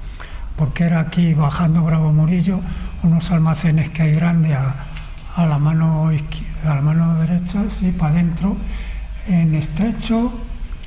Porque 0.57 0.85
era 0.85 1.01
aquí, 1.01 1.35
bajando 1.35 1.83
Bravo 1.83 2.13
Murillo, 2.15 2.61
unos 3.03 3.31
almacenes 3.31 3.91
que 3.91 4.05
hay 4.05 4.13
grandes 4.13 4.55
a, 4.55 4.75
a 5.37 5.45
la 5.45 5.59
mano 5.59 6.09
a 6.09 6.75
la 6.75 6.81
mano 6.81 7.15
derecha, 7.17 7.61
sí, 7.69 7.93
para 7.93 8.15
adentro, 8.15 8.57
en 9.29 9.55
estrecho 9.55 10.33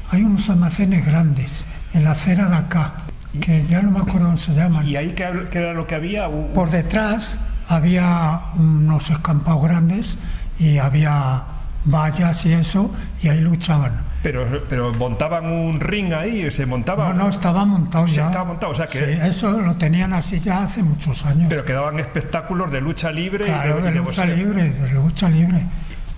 hay 0.10 0.24
unos 0.24 0.50
almacenes 0.50 1.06
grandes, 1.06 1.68
en 1.94 2.04
la 2.04 2.12
acera 2.12 2.50
de 2.50 2.56
acá, 2.56 2.94
que 3.40 3.64
ya 3.66 3.84
no 3.84 3.92
me 3.92 4.00
acuerdo 4.00 4.26
cómo 4.26 4.38
se 4.38 4.56
llaman. 4.56 4.88
¿Y 4.88 4.96
ahí 4.96 5.14
qué, 5.14 5.24
era 5.52 5.74
lo 5.74 5.86
que 5.86 5.94
había? 5.94 6.28
Por 6.28 6.72
detrás 6.72 7.38
había 7.68 8.42
unos 8.56 9.12
escampados 9.12 9.62
grandes 9.62 10.18
y 10.58 10.80
había 10.80 11.59
vallas 11.94 12.46
y 12.46 12.54
eso, 12.54 12.94
y 13.22 13.30
ahí 13.30 13.40
luchaban. 13.42 14.08
Pero, 14.22 14.46
pero 14.68 14.94
montaban 14.94 15.46
un 15.46 15.80
ring 15.80 16.12
ahí, 16.14 16.52
se 16.52 16.66
montaba. 16.66 17.10
No, 17.10 17.14
no, 17.26 17.30
estaba 17.30 17.64
montado 17.66 18.06
ya. 18.08 18.28
estaba 18.28 18.46
montado, 18.46 18.72
o 18.74 18.76
sea 18.76 18.86
que- 18.86 19.00
Sí, 19.00 19.20
eso 19.22 19.62
lo 19.62 19.76
tenían 19.78 20.12
así 20.14 20.40
ya 20.42 20.64
hace 20.64 20.84
muchos 20.84 21.26
años. 21.26 21.48
Pero 21.50 21.64
quedaban 21.64 22.00
espectáculos 22.00 22.72
de 22.72 22.82
lucha 22.82 23.12
libre 23.12 23.46
claro, 23.46 23.80
y 23.80 23.82
de, 23.82 23.88
de 23.88 23.92
de 23.92 23.96
lucha 23.98 24.22
boxeo. 24.26 24.36
libre, 24.36 24.70
de 24.72 24.90
lucha 24.90 25.30
libre. 25.30 25.66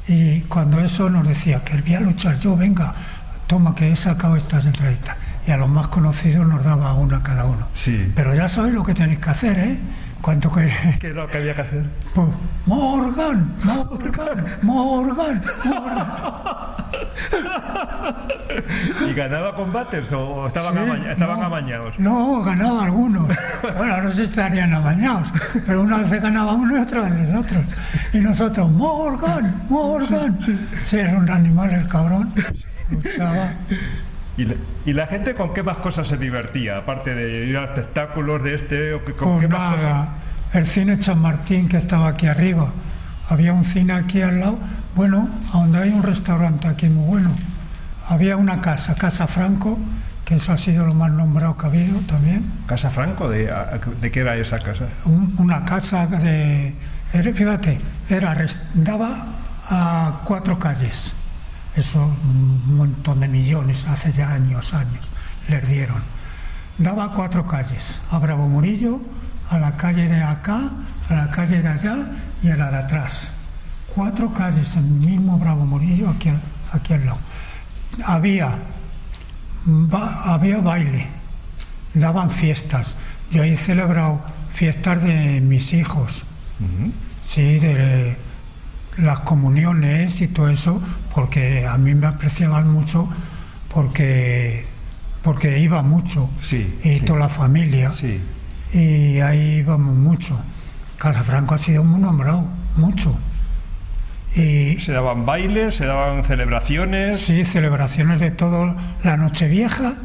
Y 0.07 0.41
cuando 0.41 0.79
eso 0.79 1.09
nos 1.09 1.27
decía 1.27 1.63
que 1.63 1.79
voy 1.79 1.93
a 1.93 1.99
luchar 2.01 2.39
yo, 2.39 2.57
venga, 2.57 2.95
toma 3.45 3.75
que 3.75 3.91
he 3.91 3.95
sacado 3.95 4.35
estas 4.35 4.65
entraditas. 4.65 5.15
Y 5.47 5.51
a 5.51 5.57
los 5.57 5.69
más 5.69 5.87
conocidos 5.87 6.45
nos 6.47 6.63
daba 6.63 6.93
una 6.95 7.21
cada 7.21 7.45
uno. 7.45 7.67
Sí. 7.75 8.11
Pero 8.15 8.33
ya 8.33 8.47
sabéis 8.47 8.73
lo 8.75 8.83
que 8.83 8.93
tenéis 8.95 9.19
que 9.19 9.29
hacer, 9.29 9.59
¿eh? 9.59 9.79
Cuanto 10.21 10.51
que... 10.51 10.71
¿Qué 10.99 11.09
es 11.09 11.15
lo 11.15 11.25
que 11.27 11.37
había 11.37 11.55
que 11.55 11.61
hacer? 11.61 11.83
Pues, 12.13 12.27
Morgan, 12.67 13.55
Morgan, 13.63 14.45
Morgan, 14.61 15.41
Morgan. 15.65 17.01
¿Y 19.09 19.13
ganaba 19.13 19.55
combates 19.55 20.11
o, 20.11 20.19
o 20.21 20.47
estaban, 20.47 20.73
Sí, 20.73 20.79
amaña- 20.79 21.11
estaban 21.13 21.39
no, 21.39 21.45
amañados? 21.45 21.95
No, 21.99 22.41
ganaba 22.43 22.83
algunos. 22.85 23.27
Bueno, 23.77 24.01
no 24.01 24.09
sé 24.09 24.15
si 24.17 24.21
estarían 24.23 24.73
amañados, 24.73 25.29
pero 25.65 25.81
una 25.81 25.97
vez 25.97 26.21
ganaba 26.21 26.53
uno 26.53 26.77
y 26.77 26.81
otra 26.81 27.01
vez 27.01 27.33
otros. 27.35 27.73
Y 28.13 28.19
nosotros, 28.19 28.69
Morgan, 28.69 29.63
Morgan. 29.69 30.39
Sí, 30.83 30.97
era 30.99 31.17
un 31.17 31.29
animal 31.29 31.71
el 31.71 31.87
cabrón. 31.87 32.31
Luchaba. 32.89 33.53
¿Y, 34.41 34.45
la- 34.45 34.55
y 34.85 34.93
la 34.93 35.07
gente 35.07 35.35
con 35.35 35.53
qué 35.53 35.61
más 35.61 35.77
cosas 35.77 36.07
se 36.07 36.17
divertía? 36.17 36.77
Aparte 36.77 37.13
de 37.13 37.45
ir 37.47 37.57
a 37.57 37.65
espectáculos 37.65 38.41
de 38.43 38.55
este, 38.55 38.91
¿con 39.17 39.29
Pues 39.37 39.41
qué 39.41 39.47
más 39.47 39.75
cosas? 39.75 39.83
nada, 39.93 40.13
el 40.53 40.65
cine 40.65 41.01
San 41.03 41.19
Martín 41.21 41.67
que 41.69 41.77
estaba 41.77 42.07
aquí 42.07 42.25
arriba. 42.27 42.71
Había 43.29 43.53
un 43.53 43.63
cine 43.63 43.93
aquí 43.93 44.21
al 44.21 44.39
lado, 44.39 44.57
bueno, 44.95 45.29
donde 45.53 45.77
hay 45.79 45.89
un 45.89 46.03
restaurante 46.03 46.67
aquí 46.67 46.87
muy 46.87 47.05
bueno. 47.05 47.29
Había 48.09 48.35
una 48.35 48.59
casa, 48.61 48.95
Casa 48.95 49.27
Franco, 49.27 49.77
que 50.25 50.35
eso 50.35 50.51
ha 50.51 50.57
sido 50.57 50.85
lo 50.85 50.93
más 50.93 51.11
nombrado 51.11 51.55
que 51.55 51.65
ha 51.65 51.69
habido 51.69 51.99
también. 52.01 52.51
¿Casa 52.65 52.89
Franco? 52.89 53.29
¿De, 53.29 53.49
¿De 54.01 54.11
qué 54.11 54.21
era 54.21 54.35
esa 54.35 54.59
casa? 54.59 54.85
Un- 55.05 55.35
una 55.37 55.63
casa 55.65 56.07
de. 56.07 56.73
fíjate, 57.11 57.79
era, 58.09 58.35
daba 58.73 59.25
a 59.69 60.21
cuatro 60.25 60.57
calles. 60.57 61.13
Eso, 61.75 62.03
un 62.05 62.75
montón 62.77 63.19
de 63.21 63.27
millones, 63.27 63.85
hace 63.87 64.11
ya 64.11 64.33
años, 64.33 64.73
años, 64.73 65.01
les 65.47 65.67
dieron. 65.69 66.01
Daba 66.77 67.13
cuatro 67.13 67.45
calles, 67.47 67.99
a 68.11 68.17
Bravo 68.19 68.47
Murillo, 68.47 68.99
a 69.49 69.57
la 69.57 69.75
calle 69.77 70.07
de 70.07 70.21
acá, 70.21 70.59
a 71.09 71.13
la 71.13 71.29
calle 71.29 71.61
de 71.61 71.67
allá 71.67 71.95
y 72.43 72.49
a 72.49 72.55
la 72.57 72.71
de 72.71 72.77
atrás. 72.77 73.29
Cuatro 73.93 74.33
calles 74.33 74.75
en 74.75 74.85
el 74.85 74.91
mismo 74.91 75.37
Bravo 75.37 75.65
Murillo, 75.65 76.09
aquí, 76.09 76.29
aquí 76.71 76.93
al 76.93 77.05
lado. 77.05 77.19
Había, 78.05 78.57
ba- 79.65 80.21
había 80.25 80.59
baile, 80.59 81.07
daban 81.93 82.29
fiestas. 82.31 82.95
Yo 83.31 83.43
he 83.43 83.55
celebrado 83.55 84.21
fiestas 84.49 85.03
de 85.03 85.39
mis 85.41 85.71
hijos, 85.73 86.25
sí, 87.23 87.59
de 87.59 88.17
las 88.97 89.21
comuniones 89.21 90.21
y 90.21 90.27
todo 90.27 90.49
eso, 90.49 90.81
porque 91.13 91.65
a 91.67 91.77
mí 91.77 91.95
me 91.95 92.07
apreciaban 92.07 92.69
mucho, 92.69 93.09
porque, 93.69 94.65
porque 95.23 95.59
iba 95.59 95.81
mucho, 95.81 96.29
Sí, 96.41 96.77
y 96.83 96.95
sí. 96.95 96.99
toda 97.01 97.19
la 97.19 97.29
familia, 97.29 97.91
Sí. 97.91 98.19
y 98.73 99.19
ahí 99.21 99.57
íbamos 99.59 99.95
mucho. 99.95 100.39
Casafranco 100.97 101.55
ha 101.55 101.57
sido 101.57 101.83
muy 101.83 101.99
nombrado, 102.01 102.43
mucho. 102.75 103.17
Y 104.35 104.79
Se 104.79 104.93
daban 104.93 105.25
bailes, 105.25 105.75
se 105.75 105.85
daban 105.85 106.23
celebraciones. 106.23 107.19
sí, 107.19 107.43
celebraciones 107.43 108.19
de 108.21 108.31
todo. 108.31 108.75
La 109.03 109.17
Nochevieja 109.17 109.95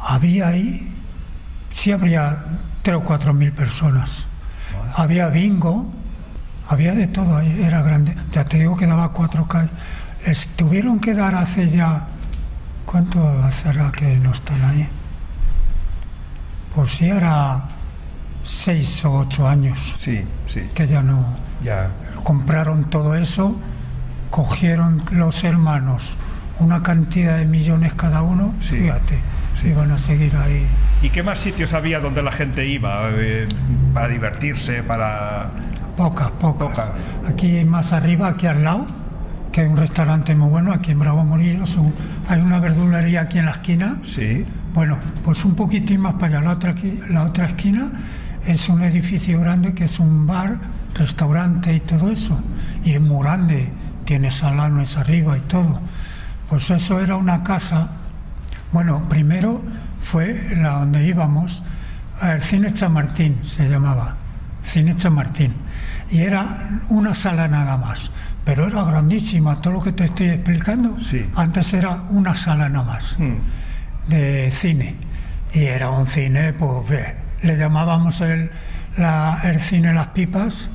había 0.00 0.48
ahí, 0.48 0.88
sí 1.70 1.90
habría 1.92 2.44
tres 2.82 2.96
o 2.98 3.04
cuatro 3.04 3.32
mil 3.32 3.52
personas. 3.52 4.28
Había 4.96 5.28
bingo, 5.28 5.90
había 6.72 6.94
de 6.94 7.06
todo 7.06 7.36
ahí, 7.36 7.62
era 7.62 7.82
grande. 7.82 8.14
Ya 8.32 8.44
te 8.44 8.58
digo 8.58 8.76
que 8.76 8.86
daba 8.86 9.12
cuatro 9.12 9.46
calles. 9.46 9.70
Les 10.26 10.46
tuvieron 10.48 11.00
que 11.00 11.14
dar 11.14 11.34
hace 11.34 11.68
ya, 11.68 12.06
¿cuánto 12.86 13.20
será 13.50 13.90
que 13.92 14.16
no 14.18 14.30
están 14.32 14.62
ahí? 14.64 14.88
Por 16.74 16.88
si 16.88 17.06
era 17.08 17.64
seis 18.42 19.04
o 19.04 19.12
ocho 19.18 19.46
años, 19.46 19.94
Sí, 19.98 20.24
sí. 20.46 20.62
que 20.74 20.86
ya 20.86 21.02
no 21.02 21.24
Ya. 21.62 21.90
compraron 22.24 22.88
todo 22.90 23.14
eso, 23.14 23.60
cogieron 24.30 25.02
los 25.12 25.44
hermanos 25.44 26.16
una 26.58 26.82
cantidad 26.82 27.38
de 27.38 27.44
millones 27.46 27.94
cada 27.94 28.22
uno, 28.22 28.54
Sí, 28.60 28.76
fíjate, 28.78 29.18
sí. 29.60 29.68
iban 29.68 29.90
a 29.90 29.98
seguir 29.98 30.34
ahí. 30.36 30.66
¿Y 31.02 31.10
qué 31.10 31.22
más 31.22 31.40
sitios 31.40 31.72
había 31.72 31.98
donde 31.98 32.22
la 32.22 32.30
gente 32.32 32.64
iba 32.66 33.08
eh, 33.10 33.44
para 33.92 34.08
divertirse, 34.08 34.82
para... 34.82 35.50
Pocas, 35.96 36.30
pocas. 36.32 36.70
Pocas. 36.70 36.90
Aquí 37.28 37.64
más 37.64 37.92
arriba, 37.92 38.28
aquí 38.28 38.46
al 38.46 38.64
lado, 38.64 38.86
que 39.52 39.60
hay 39.62 39.66
un 39.68 39.76
restaurante 39.76 40.34
muy 40.34 40.48
bueno, 40.48 40.72
aquí 40.72 40.92
en 40.92 40.98
Bravo 40.98 41.24
Murillo, 41.24 41.66
son- 41.66 41.94
hay 42.28 42.40
una 42.40 42.58
verdulería 42.58 43.22
aquí 43.22 43.38
en 43.38 43.46
la 43.46 43.52
esquina. 43.52 43.98
Sí, 44.02 44.44
Bueno, 44.74 44.98
pues 45.22 45.44
un 45.44 45.54
poquitín 45.54 46.00
más 46.00 46.14
para 46.14 46.38
allá, 46.38 46.40
la 46.40 46.52
otra, 46.52 46.74
la 47.10 47.24
otra 47.24 47.44
esquina 47.44 47.92
es 48.46 48.70
un 48.70 48.80
edificio 48.80 49.38
grande 49.38 49.74
que 49.74 49.84
es 49.84 49.98
un 50.00 50.26
bar, 50.26 50.58
restaurante 50.94 51.74
y 51.74 51.80
todo 51.80 52.10
eso. 52.10 52.40
Y 52.82 52.92
es 52.92 53.00
muy 53.02 53.22
grande, 53.22 53.70
tiene 54.06 54.30
salones 54.30 54.96
arriba 54.96 55.36
y 55.36 55.42
todo. 55.42 55.78
Pues 56.48 56.70
eso 56.70 57.00
era 57.00 57.16
una 57.16 57.42
casa. 57.42 57.88
Bueno, 58.72 59.06
primero 59.10 59.60
fue 60.00 60.42
la 60.56 60.78
donde 60.78 61.06
íbamos, 61.06 61.62
el 62.22 62.40
Cine 62.40 62.72
Chamartín 62.72 63.40
se 63.44 63.68
llamaba, 63.68 64.16
Cine 64.62 64.96
Chamartín. 64.96 65.52
Y 66.12 66.20
era 66.20 66.80
una 66.90 67.14
sala 67.14 67.48
nada 67.48 67.76
más, 67.76 68.12
pero 68.44 68.66
era 68.68 68.84
grandísima, 68.84 69.60
todo 69.60 69.72
lo 69.74 69.82
que 69.82 69.92
te 69.92 70.04
estoy 70.04 70.28
explicando. 70.28 70.96
Sí. 71.02 71.26
Antes 71.34 71.72
era 71.74 72.02
una 72.10 72.34
sala 72.34 72.68
nada 72.68 72.84
más 72.84 73.18
Mm. 73.18 73.36
de 74.08 74.50
cine. 74.50 74.96
Y 75.54 75.64
era 75.64 75.90
un 75.90 76.06
cine, 76.06 76.52
pues 76.52 77.14
le 77.42 77.56
llamábamos 77.56 78.20
el, 78.20 78.50
la- 78.98 79.40
el 79.42 79.58
cine 79.58 79.92
Las 79.92 80.08
Pipas, 80.08 80.68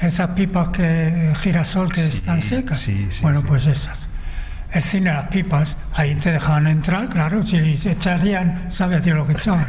esas 0.00 0.28
pipas 0.30 0.68
que 0.68 1.32
girasol 1.40 1.90
que 1.92 2.06
están 2.06 2.42
secas. 2.42 2.86
bueno, 3.22 3.42
pues 3.42 3.66
esas. 3.66 4.08
El 4.72 4.82
cine 4.82 5.12
Las 5.12 5.28
Pipas, 5.28 5.76
ahí 5.94 6.14
te 6.16 6.32
dejaban 6.32 6.66
entrar, 6.66 7.08
claro, 7.08 7.46
si 7.46 7.56
echarían, 7.88 8.64
sabes 8.68 9.02
Dios 9.04 9.16
lo 9.16 9.26
que 9.26 9.32
echaban. 9.32 9.66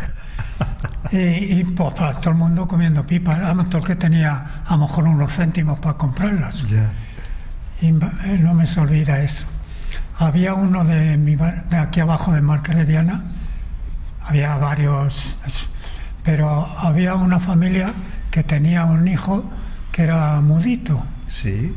Y, 1.11 1.17
y, 1.59 1.63
pues 1.63 1.93
para 1.93 2.15
todo 2.19 2.31
el 2.31 2.37
mundo 2.37 2.67
comiendo 2.67 3.05
pipas, 3.05 3.39
además 3.39 3.69
todo 3.69 3.79
el 3.81 3.87
que 3.87 3.95
tenía 3.95 4.45
a 4.65 4.71
lo 4.71 4.79
mejor 4.87 5.05
unos 5.07 5.33
céntimos 5.35 5.79
para 5.79 5.97
comprarlas. 5.97 6.65
Y 7.81 7.87
eh, 7.87 8.39
no 8.39 8.53
me 8.53 8.65
se 8.67 8.79
olvida 8.79 9.19
eso. 9.21 9.45
Había 10.17 10.53
uno 10.53 10.83
de, 10.83 11.17
mi 11.17 11.35
bar- 11.35 11.67
de 11.67 11.77
aquí 11.77 11.99
abajo 11.99 12.31
de 12.33 12.41
Marqués 12.41 12.75
de 12.77 12.85
Viana, 12.85 13.23
había 14.23 14.55
varios, 14.57 15.35
pero 16.23 16.65
había 16.79 17.15
una 17.15 17.39
familia 17.39 17.93
que 18.31 18.43
tenía 18.43 18.85
un 18.85 19.07
hijo 19.07 19.49
que 19.91 20.03
era 20.03 20.39
mudito, 20.41 21.05
Sí. 21.29 21.75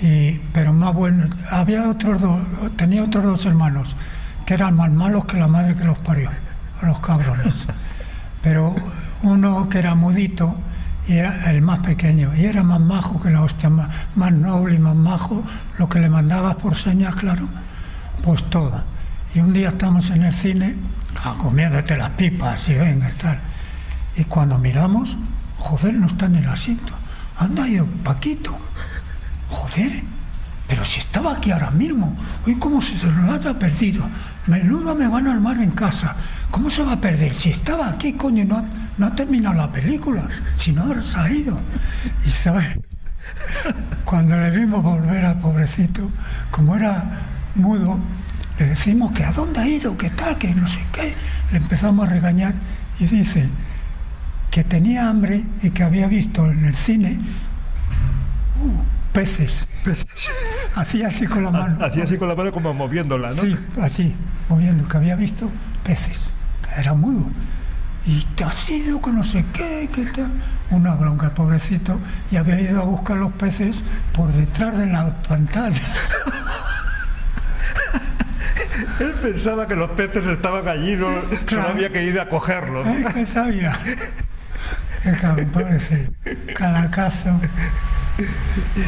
y, 0.00 0.32
pero 0.52 0.72
más 0.72 0.92
bueno. 0.94 1.24
Había 1.50 1.88
otros 1.88 2.20
dos, 2.20 2.40
tenía 2.76 3.04
otros 3.04 3.24
dos 3.24 3.46
hermanos 3.46 3.94
que 4.46 4.54
eran 4.54 4.74
más 4.74 4.90
malos 4.90 5.24
que 5.26 5.36
la 5.38 5.46
madre 5.48 5.74
que 5.74 5.84
los 5.84 5.98
parió, 5.98 6.30
los 6.82 6.98
cabrones. 7.00 7.66
Pero 8.42 8.74
uno 9.22 9.68
que 9.68 9.78
era 9.78 9.94
mudito 9.94 10.56
y 11.06 11.14
era 11.14 11.50
el 11.50 11.62
más 11.62 11.80
pequeño 11.80 12.34
y 12.34 12.44
era 12.44 12.62
más 12.62 12.80
majo 12.80 13.20
que 13.20 13.30
la 13.30 13.42
hostia, 13.42 13.70
más, 13.70 13.88
más 14.14 14.32
noble 14.32 14.76
y 14.76 14.78
más 14.78 14.94
majo, 14.94 15.44
lo 15.78 15.88
que 15.88 16.00
le 16.00 16.08
mandabas 16.08 16.56
por 16.56 16.74
señas, 16.74 17.14
claro, 17.16 17.48
pues 18.22 18.42
todo. 18.50 18.82
Y 19.34 19.40
un 19.40 19.52
día 19.52 19.68
estamos 19.68 20.10
en 20.10 20.24
el 20.24 20.34
cine, 20.34 20.76
ah, 21.22 21.34
comiéndote 21.38 21.96
las 21.96 22.10
pipas 22.10 22.68
y 22.68 22.74
venga 22.74 23.08
y 23.08 23.12
tal. 23.14 23.40
Y 24.16 24.24
cuando 24.24 24.58
miramos, 24.58 25.16
joder, 25.58 25.94
no 25.94 26.06
está 26.06 26.26
en 26.26 26.36
el 26.36 26.48
asiento. 26.48 26.94
Anda 27.36 27.66
ido 27.68 27.86
Paquito. 28.04 28.58
Joder, 29.48 30.02
pero 30.68 30.84
si 30.84 31.00
estaba 31.00 31.32
aquí 31.32 31.50
ahora 31.50 31.70
mismo, 31.70 32.16
hoy 32.46 32.56
como 32.56 32.80
si 32.80 32.96
se 32.96 33.10
nos 33.10 33.30
haya 33.30 33.58
perdido. 33.58 34.08
Menudo 34.46 34.94
me 34.94 35.08
van 35.08 35.26
a 35.26 35.32
armar 35.32 35.58
en 35.58 35.70
casa. 35.72 36.16
¿Cómo 36.50 36.70
se 36.70 36.82
va 36.82 36.92
a 36.92 37.00
perder? 37.00 37.34
Si 37.34 37.50
estaba 37.50 37.88
aquí, 37.88 38.14
coño, 38.14 38.44
no, 38.44 38.64
no 38.98 39.06
ha 39.06 39.14
terminado 39.14 39.54
la 39.54 39.70
película. 39.70 40.28
Si 40.54 40.72
no 40.72 40.82
habrá 40.82 41.02
salido. 41.02 41.60
Y 42.26 42.30
sabes, 42.30 42.78
cuando 44.04 44.36
le 44.36 44.50
vimos 44.50 44.82
volver 44.82 45.24
al 45.24 45.38
pobrecito, 45.38 46.10
como 46.50 46.76
era 46.76 47.10
mudo, 47.54 47.98
le 48.58 48.66
decimos 48.66 49.12
que 49.12 49.24
a 49.24 49.32
dónde 49.32 49.60
ha 49.60 49.66
ido, 49.66 49.96
que 49.96 50.10
tal, 50.10 50.36
que 50.38 50.54
no 50.54 50.66
sé 50.66 50.80
qué. 50.92 51.14
Le 51.52 51.58
empezamos 51.58 52.06
a 52.06 52.10
regañar 52.10 52.54
y 52.98 53.06
dice 53.06 53.48
que 54.50 54.64
tenía 54.64 55.08
hambre 55.08 55.44
y 55.62 55.70
que 55.70 55.82
había 55.82 56.08
visto 56.08 56.50
en 56.50 56.64
el 56.64 56.74
cine 56.74 57.20
uh, 58.60 58.82
peces. 59.12 59.68
Hacía 60.74 61.08
así 61.08 61.26
con 61.26 61.44
la 61.44 61.50
mano. 61.50 61.84
Hacía 61.84 62.04
así 62.04 62.16
con 62.16 62.28
la 62.28 62.34
mano 62.34 62.52
como 62.52 62.74
moviéndola, 62.74 63.30
¿no? 63.30 63.42
Sí, 63.42 63.56
así, 63.80 64.14
moviendo, 64.48 64.86
que 64.86 64.96
había 64.96 65.16
visto 65.16 65.48
peces, 65.84 66.32
era 66.76 66.94
mudo. 66.94 67.30
Y 68.06 68.24
te 68.34 68.44
has 68.44 68.68
ido 68.70 69.00
que 69.02 69.12
no 69.12 69.22
sé 69.22 69.44
qué, 69.52 69.88
que 69.94 70.06
tal. 70.06 70.30
Una 70.70 70.94
bronca, 70.94 71.26
el 71.26 71.32
pobrecito, 71.32 71.98
y 72.30 72.36
había 72.36 72.60
ido 72.60 72.80
a 72.80 72.84
buscar 72.84 73.16
los 73.16 73.32
peces 73.32 73.82
por 74.12 74.30
detrás 74.32 74.78
de 74.78 74.86
la 74.86 75.14
pantalla. 75.22 75.82
Él 79.00 79.12
pensaba 79.20 79.66
que 79.66 79.74
los 79.76 79.90
peces 79.92 80.26
estaban 80.26 80.66
allí, 80.68 80.94
no, 80.96 81.08
Claro. 81.46 81.70
había 81.70 81.90
que 81.90 82.02
ir 82.04 82.18
a 82.20 82.28
cogerlos. 82.28 82.86
Ay, 82.86 83.04
¿Qué 83.14 83.26
sabía? 83.26 83.76
Qué 85.02 85.12
cabrón, 85.12 85.50
pobrecillo. 85.50 86.10
Cada 86.56 86.90
caso. 86.90 87.40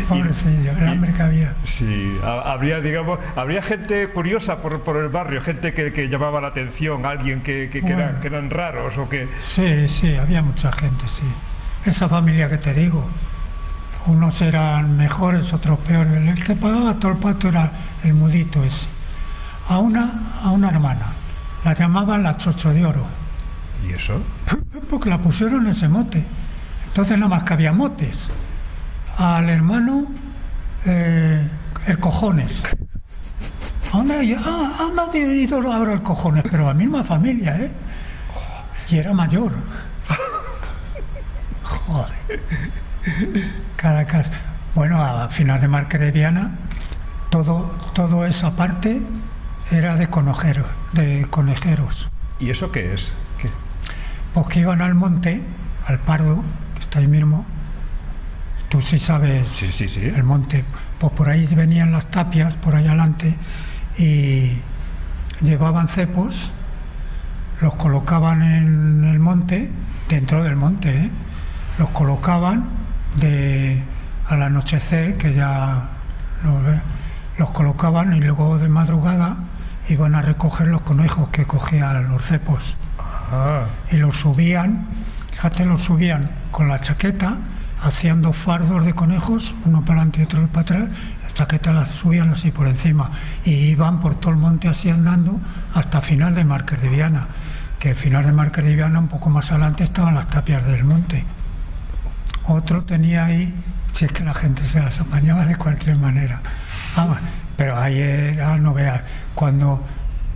Pobrecillo, 0.09 0.73
el 0.73 0.89
hambre 0.89 1.13
que 1.13 1.23
había. 1.23 1.55
Sí, 1.65 2.17
ha- 2.23 2.53
habría, 2.53 2.81
digamos, 2.81 3.19
habría 3.37 3.63
gente 3.63 4.09
curiosa 4.09 4.61
por, 4.61 4.81
por 4.83 4.97
el 4.97 5.09
barrio, 5.09 5.41
gente 5.41 5.73
que, 5.73 5.93
que 5.93 6.09
llamaba 6.09 6.41
la 6.41 6.49
atención, 6.49 7.07
alguien 7.07 7.41
que, 7.43 7.69
que, 7.71 7.81
que 7.83 7.93
eran, 7.93 8.21
que 8.21 8.27
eran 8.29 8.51
raros 8.51 8.99
o 8.99 9.09
que... 9.09 9.29
Sí, 9.41 9.89
sí, 9.89 10.17
había 10.17 10.43
mucha 10.43 10.71
gente, 10.73 11.05
sí. 11.09 11.23
Esa 11.85 12.09
familia 12.09 12.49
que 12.49 12.59
te 12.59 12.75
digo, 12.75 13.07
unos 14.07 14.41
eran 14.43 14.97
mejores, 14.97 15.53
otros 15.53 15.79
peores. 15.81 16.13
El 16.13 16.43
que 16.45 16.55
pagaba 16.57 16.95
todo 16.99 17.13
el 17.13 17.19
pato 17.19 17.49
era 17.49 17.73
el 18.05 18.15
mudito 18.15 18.63
ese. 18.63 18.89
A 19.69 19.79
una, 19.79 20.21
a 20.43 20.51
una 20.51 20.69
hermana, 20.71 21.13
la 21.65 21.73
llamaban 21.75 22.23
la 22.23 22.37
chocho 22.37 22.73
de 22.73 22.85
oro, 22.85 23.07
¿Y 23.89 23.93
eso? 23.93 24.21
porque 24.91 25.09
la 25.09 25.19
pusieron 25.21 25.67
ese 25.67 25.89
mote. 25.89 26.25
Entonces 26.87 27.17
nada 27.19 27.31
más 27.31 27.45
que 27.45 27.55
había 27.55 27.73
motes. 27.73 28.31
Al 29.19 29.49
hermano, 29.49 30.07
eh, 30.85 31.49
el 31.87 31.99
cojones. 31.99 32.65
¿A 33.93 33.97
dónde? 33.99 34.37
Ah, 34.39 34.73
¿a 34.81 34.83
dónde 34.95 35.23
ha 35.23 35.35
ido 35.35 35.73
ahora 35.73 35.93
el 35.93 36.03
cojones? 36.03 36.45
Pero 36.51 36.67
la 36.67 36.75
misma 36.75 37.05
familia, 37.05 37.57
¿eh? 37.57 37.73
Y 38.89 38.97
era 38.97 39.13
mayor. 39.13 39.53
Joder. 41.63 42.41
Cada 43.77 44.07
casa. 44.07 44.33
Bueno, 44.75 45.03
a 45.03 45.29
final 45.29 45.61
de 45.61 45.69
Marque 45.69 45.99
de 45.99 46.11
Viana, 46.11 46.53
todo, 47.31 47.77
todo 47.93 48.25
esa 48.25 48.57
parte 48.57 49.03
era 49.71 49.97
de 49.97 50.09
conejeros, 50.09 50.67
de 50.93 51.27
conejeros. 51.29 52.11
¿Y 52.39 52.51
eso 52.51 52.73
qué 52.73 52.95
es? 52.95 53.13
¿Qué? 53.39 53.51
Pues 54.35 54.47
que 54.49 54.61
iban 54.61 54.81
al 54.81 54.95
monte, 54.95 55.43
al 55.87 55.99
Pardo, 56.01 56.43
que 56.75 56.81
está 56.81 56.99
ahí 57.01 57.07
mismo. 57.07 57.47
Tú 58.69 58.81
sí 58.81 58.99
sabes 58.99 59.49
Sí, 59.51 59.71
sí, 59.73 59.89
sí. 59.89 60.01
el 60.01 60.23
monte. 60.25 60.65
Pues 60.99 61.13
por 61.13 61.29
ahí 61.29 61.47
venían 61.55 61.93
las 61.93 62.11
tapias, 62.11 62.57
por 62.57 62.75
ahí 62.75 62.87
adelante, 62.87 63.37
y 63.99 64.53
llevaban 65.43 65.89
cepos, 65.89 66.53
los 67.61 67.75
colocaban 67.75 68.43
en 68.43 69.05
el 69.05 69.19
monte, 69.21 69.71
dentro 70.09 70.43
del 70.43 70.57
monte, 70.57 70.91
¿eh? 70.97 71.11
los 71.79 71.91
colocaban 71.91 72.69
de 73.17 73.83
al 74.29 74.43
anochecer, 74.43 75.19
que 75.19 75.35
ya 75.35 75.89
los, 76.45 76.65
ve- 76.65 76.81
los 77.39 77.51
colocaban 77.51 78.15
y 78.15 78.21
luego 78.21 78.59
de 78.59 78.69
madrugada 78.69 79.37
iban 79.89 80.15
a 80.15 80.23
recoger 80.23 80.69
los 80.69 80.81
conejos 80.83 81.29
que 81.31 81.45
cogían 81.45 82.09
los 82.11 82.25
cepos 82.25 82.77
Ah, 83.35 83.65
y 83.91 83.97
los 83.97 84.17
subían, 84.17 84.87
fíjate, 85.33 85.65
los 85.67 85.81
subían 85.83 86.31
con 86.51 86.69
la 86.69 86.81
chaqueta, 86.81 87.39
hacían 87.83 88.23
dos 88.23 88.37
fardos 88.37 88.85
de 88.85 88.95
conejos, 88.95 89.55
uno 89.65 89.81
para 89.81 90.01
adelante 90.01 90.21
y 90.21 90.25
otro 90.25 90.47
para 90.49 90.61
atrás, 90.63 90.89
la 91.23 91.31
chaqueta 91.33 91.73
la 91.73 91.85
subían 91.85 92.31
así 92.31 92.51
por 92.51 92.69
encima 92.69 93.11
y 93.45 93.51
iban 93.51 94.01
por 94.01 94.15
todo 94.15 94.33
el 94.33 94.39
monte 94.39 94.69
así 94.69 94.89
andando 94.89 95.41
hasta 95.75 96.01
final 96.01 96.35
de 96.35 96.45
Márquez 96.45 96.81
de 96.81 96.89
Viana, 96.89 97.27
que 97.79 97.95
final 97.95 98.25
de 98.25 98.33
Márquez 98.33 98.65
de 98.65 98.77
Viana 98.77 99.01
un 99.01 99.09
poco 99.09 99.31
más 99.31 99.51
adelante 99.51 99.85
estaban 99.85 100.15
las 100.15 100.29
tapias 100.29 100.65
del 100.65 100.85
monte. 100.85 101.25
Otro 102.47 102.85
tenía 102.85 103.27
ahí, 103.27 103.53
si 103.93 104.05
es 104.05 104.13
que 104.13 104.25
la 104.25 104.35
gente 104.35 104.65
se 104.65 104.81
las 104.81 105.01
apañaba 105.01 105.45
de 105.45 105.57
cualquier 105.57 105.97
manera. 105.97 106.41
Vamos, 106.97 107.19
pero 107.57 107.79
ahí 107.79 107.99
era, 107.99 108.57
no 108.59 108.75
veas, 108.75 109.03
cuando, 109.35 109.83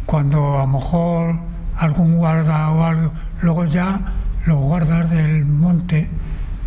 cuando 0.04 0.58
a 0.58 0.62
lo 0.62 0.66
mejor 0.66 1.40
algún 1.76 2.16
guarda 2.16 2.70
o 2.70 2.84
algo, 2.84 3.12
luego 3.40 3.64
ya 3.66 4.00
los 4.46 4.58
guardas 4.58 5.10
del 5.10 5.44
monte, 5.44 6.08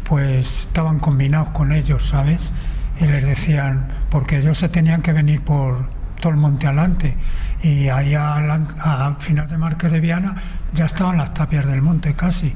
pues 0.09 0.61
estaban 0.61 0.97
combinados 0.99 1.49
con 1.49 1.71
ellos, 1.71 2.07
¿sabes? 2.07 2.51
Y 2.99 3.05
les 3.05 3.23
decían, 3.23 3.87
porque 4.09 4.39
ellos 4.39 4.57
se 4.57 4.67
tenían 4.67 5.03
que 5.03 5.13
venir 5.13 5.41
por 5.43 5.87
todo 6.19 6.31
el 6.33 6.39
monte 6.39 6.65
adelante. 6.65 7.15
Y 7.61 7.89
ahí 7.89 8.15
al, 8.15 8.49
al 8.49 9.15
final 9.17 9.47
de 9.47 9.57
Marqués 9.57 9.91
de 9.91 9.99
Viana 9.99 10.35
ya 10.73 10.87
estaban 10.87 11.17
las 11.17 11.33
tapias 11.35 11.65
del 11.67 11.83
monte 11.83 12.15
casi. 12.15 12.55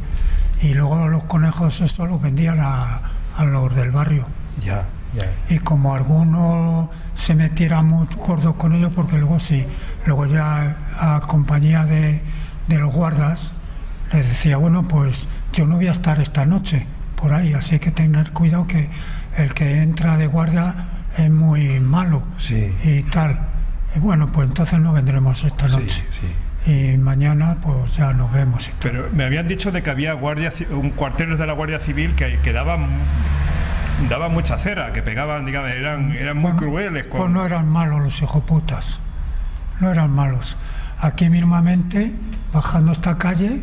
Y 0.62 0.74
luego 0.74 1.08
los 1.08 1.26
conejos 1.26 1.80
estos 1.80 2.10
los 2.10 2.20
vendían 2.22 2.60
a, 2.60 3.02
a 3.38 3.44
los 3.46 3.76
del 3.76 3.92
barrio. 3.92 4.28
ya, 4.60 4.86
ya. 5.14 5.32
Y 5.48 5.60
como 5.60 5.94
alguno 5.94 6.90
se 7.14 7.36
metiera 7.36 7.84
muy 7.84 8.08
gordo 8.18 8.58
con 8.58 8.74
ellos, 8.74 8.92
porque 8.96 9.20
luego 9.20 9.40
sí, 9.40 9.64
luego 10.08 10.26
ya 10.26 10.76
a 11.00 11.22
compañía 11.28 11.86
de, 11.86 12.24
de 12.68 12.80
los 12.80 12.92
guardas 12.92 13.54
les 14.12 14.28
decía, 14.28 14.58
bueno, 14.58 14.88
pues 14.88 15.28
yo 15.54 15.68
no 15.68 15.76
voy 15.76 15.88
a 15.88 15.92
estar 15.92 16.20
esta 16.20 16.46
noche 16.46 16.88
por 17.24 17.34
ahí, 17.34 17.54
así 17.54 17.80
que 17.80 17.90
tener 17.92 18.32
cuidado 18.32 18.68
que 18.68 18.90
el 19.38 19.54
que 19.54 19.82
entra 19.82 20.18
de 20.18 20.28
guardia 20.28 20.76
es 21.18 21.30
muy 21.32 21.80
malo 21.80 22.22
Sí. 22.38 22.76
y 22.84 23.04
tal. 23.04 23.40
Y 23.96 24.00
bueno, 24.00 24.30
pues 24.34 24.50
entonces 24.50 24.78
no 24.80 24.92
vendremos 24.92 25.42
esta 25.46 25.68
Sí, 25.70 25.72
noche. 25.72 26.04
sí. 26.66 26.72
Y 26.94 26.98
mañana 26.98 27.60
pues 27.62 27.96
ya 27.96 28.12
nos 28.12 28.30
vemos 28.34 28.68
y 28.68 28.72
tal. 28.72 28.92
Pero 28.92 29.10
me 29.14 29.24
habían 29.24 29.48
dicho 29.48 29.72
de 29.72 29.82
que 29.82 29.90
había 29.90 30.12
guardia, 30.14 30.52
un 30.72 30.90
cuarteles 30.90 31.40
de 31.40 31.48
la 31.48 31.54
Guardia 31.54 31.80
Civil 31.80 32.14
que, 32.14 32.40
que 32.42 32.52
daban, 32.52 32.88
daban 34.10 34.34
mucha 34.34 34.58
cera, 34.58 34.92
que 34.92 35.02
pegaban, 35.02 35.46
digamos, 35.46 35.72
eran, 35.72 36.12
eran 36.12 36.36
muy 36.38 36.52
crueles. 36.54 37.06
Pues 37.06 37.22
Con... 37.22 37.32
no 37.32 37.46
eran 37.46 37.70
malos 37.70 38.02
los 38.02 38.22
hijoputas, 38.22 39.00
no 39.80 39.92
eran 39.92 40.12
malos. 40.12 40.58
Aquí 41.00 41.30
mismamente, 41.30 42.12
bajando 42.54 42.92
esta 42.92 43.18
calle, 43.18 43.62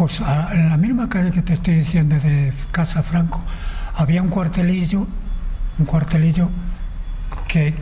pues 0.00 0.22
a- 0.22 0.48
en 0.54 0.70
la 0.70 0.78
misma 0.78 1.10
calle 1.10 1.30
que 1.30 1.42
te 1.42 1.52
estoy 1.52 1.74
diciendo 1.74 2.16
de 2.18 2.54
Casa 2.70 3.02
Franco, 3.02 3.38
había 3.96 4.22
un 4.22 4.30
cuartelillo, 4.30 5.06
un 5.78 5.84
cuartelillo 5.84 6.48
que, 7.46 7.74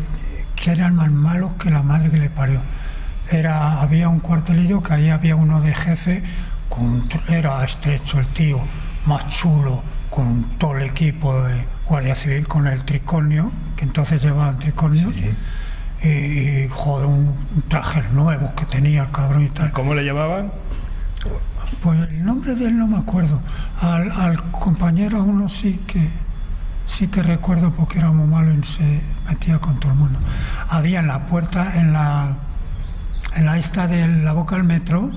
que 0.56 0.72
eran 0.72 0.96
más 0.96 1.12
malos 1.12 1.52
que 1.60 1.70
la 1.70 1.84
madre 1.84 2.10
que 2.10 2.16
le 2.16 2.28
parió. 2.28 2.60
Era, 3.30 3.80
había 3.82 4.08
un 4.08 4.18
cuartelillo 4.18 4.82
que 4.82 4.94
ahí 4.94 5.10
había 5.10 5.36
uno 5.36 5.60
de 5.60 5.72
jefe, 5.72 6.24
con, 6.68 7.08
era 7.28 7.62
estrecho 7.64 8.18
el 8.18 8.26
tío, 8.32 8.58
más 9.06 9.28
chulo, 9.28 9.84
con 10.10 10.58
todo 10.58 10.76
el 10.76 10.82
equipo 10.90 11.40
de 11.44 11.68
Guardia 11.86 12.16
Civil, 12.16 12.48
con 12.48 12.66
el 12.66 12.84
tricornio, 12.84 13.52
que 13.76 13.84
entonces 13.84 14.20
llevaban 14.20 14.58
tricornios, 14.58 15.14
Sí. 15.14 15.30
y, 16.02 16.08
y, 16.64 16.68
joder, 16.68 17.06
un, 17.06 17.28
un 17.54 17.62
traje 17.68 18.02
nuevo 18.12 18.52
que 18.56 18.64
tenía 18.64 19.02
el 19.04 19.12
cabrón 19.12 19.44
y 19.44 19.50
tal. 19.50 19.70
¿Cómo 19.70 19.94
le 19.94 20.02
llamaban? 20.04 20.50
Pues 21.82 22.08
el 22.10 22.24
nombre 22.24 22.54
de 22.54 22.66
él 22.68 22.78
no 22.78 22.86
me 22.86 22.98
acuerdo. 22.98 23.40
Al, 23.80 24.10
al 24.12 24.50
compañero 24.50 25.22
uno 25.22 25.48
sí 25.48 25.80
que 25.86 26.08
sí 26.86 27.08
que 27.08 27.22
recuerdo 27.22 27.72
porque 27.72 27.98
era 27.98 28.10
muy 28.10 28.26
malo 28.26 28.52
y 28.54 28.62
se 28.64 29.00
metía 29.28 29.58
con 29.58 29.78
todo 29.78 29.92
el 29.92 29.98
mundo. 29.98 30.18
Había 30.70 31.00
en 31.00 31.06
la 31.08 31.26
puerta, 31.26 31.72
en 31.78 31.92
la 31.92 32.38
en 33.36 33.44
la 33.46 33.58
esta 33.58 33.86
de 33.86 34.08
la 34.08 34.32
boca 34.32 34.56
del 34.56 34.64
metro, 34.64 35.10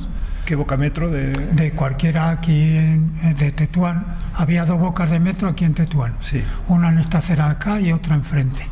¿Qué 0.45 0.55
bocametro 0.55 1.09
de...? 1.09 1.29
de 1.31 1.71
cualquiera 1.71 2.29
aquí 2.29 2.75
en- 2.77 3.13
eh, 3.23 3.33
de 3.35 3.51
Tetuán, 3.51 4.05
había 4.35 4.65
dos 4.65 4.79
bocas 4.79 5.09
de 5.09 5.19
metro 5.19 5.47
aquí 5.47 5.63
en 5.65 5.73
Tetuán. 5.73 6.15
Sí. 6.19 6.43
Una 6.67 6.89
en 6.89 6.97
esta 6.99 7.19
acera 7.19 7.49
acá 7.49 7.79
y 7.79 7.91
otra 7.93 8.15
enfrente. 8.15 8.67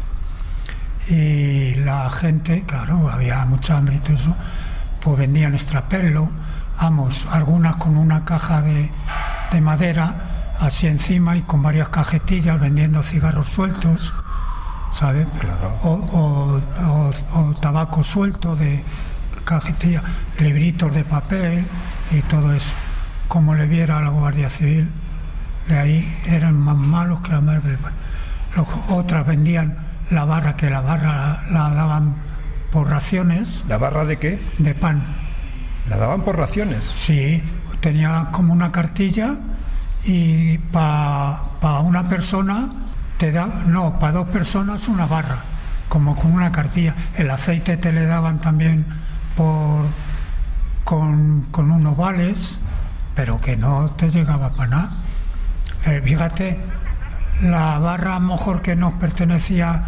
Y 1.09 1.75
la 1.75 2.09
gente, 2.11 2.63
claro, 2.67 3.09
había 3.09 3.45
mucha 3.45 3.77
hambre 3.77 3.95
y 3.95 3.99
todo 3.99 4.15
eso, 4.15 4.35
pues 5.01 5.17
vendían 5.17 5.53
extraperlo, 5.55 6.29
vamos, 6.81 7.25
algunas 7.31 7.75
con 7.77 7.97
una 7.97 8.23
caja 8.25 8.61
de, 8.61 8.91
de 9.51 9.61
madera 9.61 10.55
así 10.59 10.87
encima 10.87 11.37
y 11.37 11.41
con 11.43 11.61
varias 11.61 11.89
cajetillas 11.89 12.59
vendiendo 12.59 13.01
cigarros 13.03 13.47
sueltos, 13.47 14.13
¿sabes? 14.91 15.27
Claro. 15.39 15.75
O, 15.83 15.89
o- 15.89 16.61
o- 16.85 17.39
o 17.39 17.53
tabaco 17.55 18.03
suelto 18.03 18.55
de 18.55 18.83
cajetilla, 19.45 20.03
libritos 20.39 20.93
de 20.93 21.03
papel 21.03 21.65
y 22.11 22.21
todo 22.23 22.53
eso. 22.53 22.73
Como 23.27 23.55
le 23.55 23.65
viera 23.67 23.99
a 23.99 24.01
la 24.01 24.09
Guardia 24.09 24.49
Civil, 24.49 24.91
de 25.67 25.77
ahí 25.79 26.17
eran 26.27 26.55
más 26.57 26.75
malos 26.75 27.21
que 27.21 27.31
la. 27.31 27.41
Los- 28.55 28.67
Otras 28.89 29.25
vendían 29.25 29.77
la 30.09 30.25
barra, 30.25 30.55
que 30.57 30.69
la 30.69 30.81
barra 30.81 31.43
la, 31.51 31.69
la 31.69 31.73
daban 31.75 32.15
por 32.71 32.89
raciones 32.89 33.63
¿La 33.67 33.77
barra 33.77 34.05
de 34.05 34.17
qué? 34.17 34.43
de 34.57 34.73
pan. 34.75 35.03
La 35.89 35.97
daban 35.97 36.21
por 36.21 36.37
raciones. 36.37 36.85
Sí, 36.93 37.43
tenía 37.79 38.29
como 38.31 38.53
una 38.53 38.71
cartilla 38.71 39.37
y 40.05 40.59
para 40.59 41.79
una 41.83 42.07
persona 42.07 42.69
te 43.17 43.31
da, 43.31 43.47
no, 43.65 43.97
para 43.99 44.13
dos 44.13 44.29
personas 44.29 44.87
una 44.87 45.07
barra, 45.07 45.43
como 45.89 46.15
con 46.15 46.31
una 46.31 46.51
cartilla. 46.51 46.95
El 47.17 47.31
aceite 47.31 47.75
te 47.77 47.91
le 47.91 48.05
daban 48.05 48.39
también 48.39 48.85
por 49.35 49.85
con, 50.83 51.47
con 51.51 51.71
unos 51.71 51.97
vales, 51.97 52.59
pero 53.15 53.41
que 53.41 53.57
no 53.57 53.91
te 53.91 54.09
llegaba 54.09 54.49
para 54.55 54.69
nada. 54.69 54.91
Eh, 55.85 56.01
fíjate, 56.03 56.59
la 57.41 57.79
barra 57.79 58.19
mejor 58.19 58.61
que 58.61 58.75
nos 58.75 58.93
pertenecía 58.93 59.85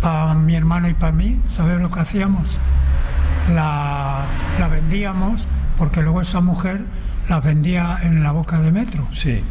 para 0.00 0.34
mi 0.34 0.56
hermano 0.56 0.88
y 0.88 0.94
para 0.94 1.12
mí, 1.12 1.40
¿sabes 1.46 1.80
lo 1.80 1.90
que 1.90 2.00
hacíamos? 2.00 2.58
La, 3.54 4.24
la 4.58 4.68
vendíamos 4.68 5.46
porque 5.76 6.02
luego 6.02 6.20
esa 6.20 6.40
mujer 6.40 6.82
la 7.28 7.40
vendía 7.40 7.98
en 8.02 8.22
la 8.22 8.32
boca 8.32 8.58
de 8.60 8.70
metro 8.72 9.06
Sí. 9.12 9.42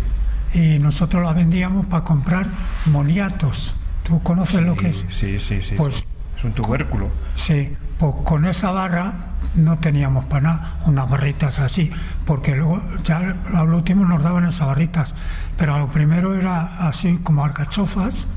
y 0.53 0.79
nosotros 0.79 1.23
la 1.23 1.33
vendíamos 1.33 1.85
para 1.87 2.03
comprar 2.03 2.47
moniatos. 2.85 3.75
¿Tú 4.03 4.21
conoces 4.23 4.61
lo 4.61 4.75
que 4.75 4.89
es? 4.89 5.05
Sí, 5.09 5.39
sí, 5.39 5.61
sí. 5.61 5.75
Pues- 5.75 6.05
es 6.37 6.43
un 6.43 6.53
tubérculo. 6.53 7.09
Sí, 7.35 7.75
pues 7.97 8.13
con 8.23 8.45
esa 8.45 8.69
barra 8.71 9.13
no 9.55 9.79
teníamos 9.79 10.25
para 10.25 10.41
nada, 10.41 10.75
unas 10.85 11.09
barritas 11.09 11.57
así, 11.59 11.89
porque 12.25 12.55
luego 12.55 12.79
ya 13.03 13.35
a 13.55 13.63
lo 13.63 13.75
último 13.75 14.05
nos 14.05 14.21
daban 14.21 14.45
esas 14.45 14.67
barritas, 14.67 15.15
pero 15.57 15.73
a 15.73 15.79
lo 15.79 15.87
primero 15.87 16.35
era 16.35 16.87
así 16.87 17.17
como 17.23 17.43
alcachofas, 17.43 18.27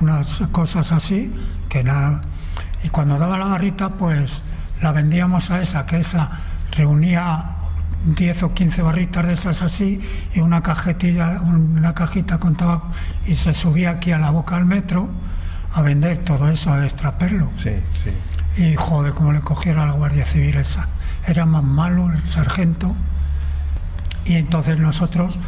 unas 0.00 0.42
cosas 0.52 0.92
así, 0.92 1.34
que 1.68 1.82
nada. 1.82 2.20
Y 2.84 2.88
cuando 2.90 3.18
daba 3.18 3.36
la 3.36 3.46
barrita, 3.46 3.88
pues 3.90 4.44
la 4.80 4.92
vendíamos 4.92 5.50
a 5.50 5.62
esa, 5.62 5.86
que 5.86 5.98
esa 5.98 6.30
reunía 6.76 7.56
10 8.06 8.42
o 8.42 8.54
15 8.54 8.82
barritas 8.82 9.26
de 9.26 9.32
esas 9.32 9.62
así 9.62 10.00
y 10.34 10.40
una 10.40 10.62
cajetilla, 10.62 11.40
una 11.40 11.94
cajita 11.94 12.38
con 12.38 12.54
tabaco 12.54 12.90
y 13.26 13.36
se 13.36 13.54
subía 13.54 13.90
aquí 13.90 14.12
a 14.12 14.18
la 14.18 14.30
boca 14.30 14.56
del 14.56 14.66
metro 14.66 15.08
a 15.72 15.82
vender 15.82 16.18
todo 16.18 16.48
eso, 16.48 16.72
a 16.72 16.84
extraperlo. 16.84 17.50
Sí, 17.56 17.72
sí. 18.02 18.62
Y 18.62 18.76
joder, 18.76 19.14
como 19.14 19.32
le 19.32 19.40
cogieron 19.40 19.82
a 19.82 19.86
la 19.86 19.92
Guardia 19.92 20.24
Civil 20.24 20.56
esa. 20.56 20.88
Era 21.26 21.46
más 21.46 21.64
malo 21.64 22.12
el 22.12 22.28
sargento. 22.28 22.94
Y 24.24 24.34
entonces 24.34 24.78
nosotros, 24.78 25.38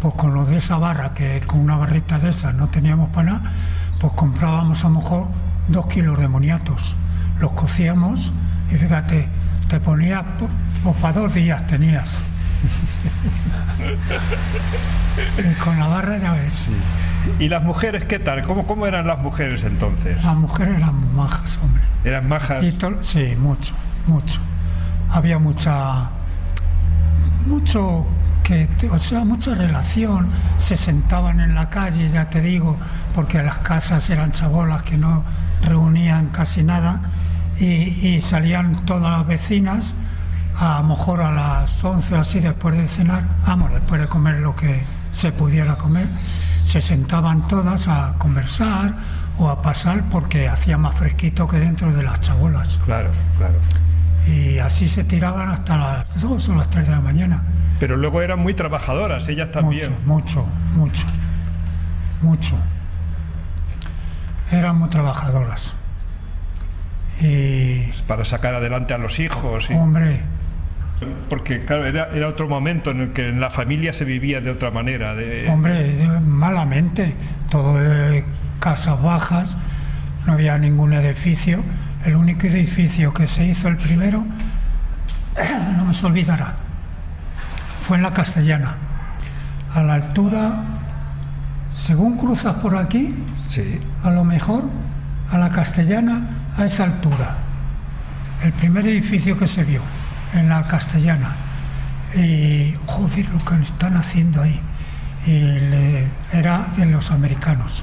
pues 0.00 0.14
con 0.14 0.32
lo 0.32 0.46
de 0.46 0.56
esa 0.56 0.78
barra, 0.78 1.12
que 1.12 1.40
con 1.46 1.60
una 1.60 1.76
barrita 1.76 2.18
de 2.18 2.30
esas 2.30 2.54
no 2.54 2.68
teníamos 2.68 3.10
para 3.10 3.32
nada, 3.32 3.52
pues 4.00 4.14
comprábamos 4.14 4.84
a 4.84 4.88
lo 4.88 5.00
mejor 5.00 5.28
dos 5.68 5.86
kilos 5.88 6.18
de 6.18 6.28
moniatos. 6.28 6.96
Los 7.38 7.52
cocíamos 7.52 8.32
y 8.70 8.76
fíjate, 8.76 9.28
te 9.68 9.80
ponías, 9.80 10.24
pues 10.82 10.96
para 10.96 11.20
dos 11.20 11.34
días 11.34 11.66
tenías. 11.66 12.22
y 15.38 15.54
con 15.54 15.78
la 15.78 15.86
barra 15.86 16.18
ya 16.18 16.32
ves. 16.32 16.68
¿Y 17.38 17.48
las 17.48 17.62
mujeres 17.62 18.04
qué 18.04 18.18
tal? 18.18 18.42
¿Cómo, 18.42 18.66
cómo 18.66 18.86
eran 18.86 19.06
las 19.06 19.18
mujeres 19.18 19.64
entonces? 19.64 20.22
Las 20.24 20.36
mujeres 20.36 20.78
eran 20.78 21.14
majas, 21.14 21.58
hombre. 21.62 21.82
¿Eran 22.04 22.28
majas? 22.28 22.62
Y 22.62 22.76
sí, 23.02 23.36
mucho, 23.36 23.74
mucho. 24.06 24.40
Había 25.10 25.38
mucha, 25.38 26.10
mucho 27.46 28.06
que, 28.42 28.68
o 28.90 28.98
sea, 28.98 29.24
mucha 29.24 29.54
relación. 29.54 30.30
Se 30.58 30.76
sentaban 30.76 31.40
en 31.40 31.54
la 31.54 31.70
calle, 31.70 32.10
ya 32.10 32.30
te 32.30 32.40
digo, 32.40 32.76
porque 33.14 33.42
las 33.42 33.58
casas 33.58 34.08
eran 34.10 34.32
chabolas 34.32 34.82
que 34.82 34.96
no 34.96 35.24
reunían 35.62 36.28
casi 36.28 36.62
nada 36.62 37.00
y, 37.58 37.64
y 38.06 38.20
salían 38.20 38.84
todas 38.86 39.10
las 39.10 39.26
vecinas 39.26 39.94
a 40.56 40.80
lo 40.80 40.88
mejor 40.88 41.20
a 41.20 41.32
las 41.32 41.82
11 41.82 42.14
o 42.14 42.20
así 42.20 42.40
después 42.40 42.76
de 42.76 42.86
cenar, 42.86 43.24
vamos, 43.46 43.72
después 43.72 44.00
de 44.00 44.08
comer 44.08 44.40
lo 44.40 44.54
que 44.54 44.82
se 45.12 45.32
pudiera 45.32 45.76
comer, 45.76 46.06
se 46.64 46.80
sentaban 46.80 47.46
todas 47.48 47.88
a 47.88 48.14
conversar 48.18 48.94
o 49.38 49.48
a 49.48 49.62
pasar 49.62 50.04
porque 50.10 50.48
hacía 50.48 50.78
más 50.78 50.94
fresquito 50.94 51.48
que 51.48 51.58
dentro 51.58 51.92
de 51.92 52.02
las 52.02 52.20
chabolas. 52.20 52.78
Claro, 52.84 53.10
claro. 53.36 53.54
Y 54.26 54.58
así 54.58 54.88
se 54.88 55.04
tiraban 55.04 55.50
hasta 55.50 55.76
las 55.76 56.20
2 56.20 56.48
o 56.48 56.54
las 56.54 56.70
3 56.70 56.86
de 56.86 56.92
la 56.92 57.00
mañana. 57.00 57.44
Pero 57.78 57.96
luego 57.96 58.22
eran 58.22 58.38
muy 58.38 58.54
trabajadoras, 58.54 59.28
ellas 59.28 59.50
también. 59.50 59.90
Mucho, 60.06 60.46
mucho, 60.46 60.46
mucho, 60.76 61.06
mucho. 62.22 62.56
Eran 64.50 64.78
muy 64.78 64.88
trabajadoras. 64.88 65.74
Y, 67.22 67.82
Para 68.06 68.24
sacar 68.24 68.54
adelante 68.54 68.94
a 68.94 68.98
los 68.98 69.18
hijos. 69.20 69.70
y- 69.70 69.74
hombre, 69.74 70.20
Porque, 71.28 71.64
claro, 71.64 71.84
era, 71.86 72.08
era 72.14 72.28
otro 72.28 72.48
momento 72.48 72.90
en 72.90 73.00
el 73.00 73.12
que 73.12 73.28
en 73.28 73.40
la 73.40 73.50
familia 73.50 73.92
se 73.92 74.04
vivía 74.04 74.40
de 74.40 74.50
otra 74.50 74.70
manera. 74.70 75.14
De, 75.14 75.48
Hombre, 75.48 75.90
eh, 76.02 76.20
malamente, 76.20 77.14
todo 77.50 77.78
casas 78.60 79.02
bajas, 79.02 79.56
no 80.26 80.32
había 80.32 80.56
ningún 80.58 80.92
edificio. 80.94 81.62
El 82.06 82.16
único 82.16 82.46
edificio 82.46 83.12
que 83.12 83.26
se 83.28 83.44
hizo 83.44 83.68
el 83.68 83.76
primero, 83.76 84.24
no 85.76 85.84
me 85.84 85.92
se 85.94 86.06
olvidará, 86.06 86.54
fue 87.80 87.96
en 87.98 88.02
la 88.02 88.12
Castellana, 88.14 88.76
a 89.74 89.82
la 89.82 89.94
altura, 89.94 90.52
según 91.74 92.16
cruzas 92.16 92.54
por 92.54 92.76
aquí, 92.76 93.14
Sí. 93.46 93.80
a 94.02 94.10
lo 94.10 94.24
mejor 94.24 94.64
a 95.30 95.38
la 95.38 95.50
Castellana 95.50 96.28
a 96.56 96.64
esa 96.64 96.84
altura. 96.84 97.36
El 98.42 98.52
primer 98.52 98.86
edificio 98.86 99.36
que 99.38 99.48
se 99.48 99.64
vio 99.64 99.82
en 100.32 100.48
la 100.48 100.66
Castellana. 100.66 101.34
Y 102.14 102.74
joder, 102.86 103.28
lo 103.30 103.44
que 103.44 103.54
están 103.56 103.96
haciendo 103.96 104.42
ahí. 104.42 104.60
Y 105.26 105.30
le- 105.40 106.10
era 106.32 106.66
de 106.76 106.86
los 106.86 107.10
americanos. 107.10 107.82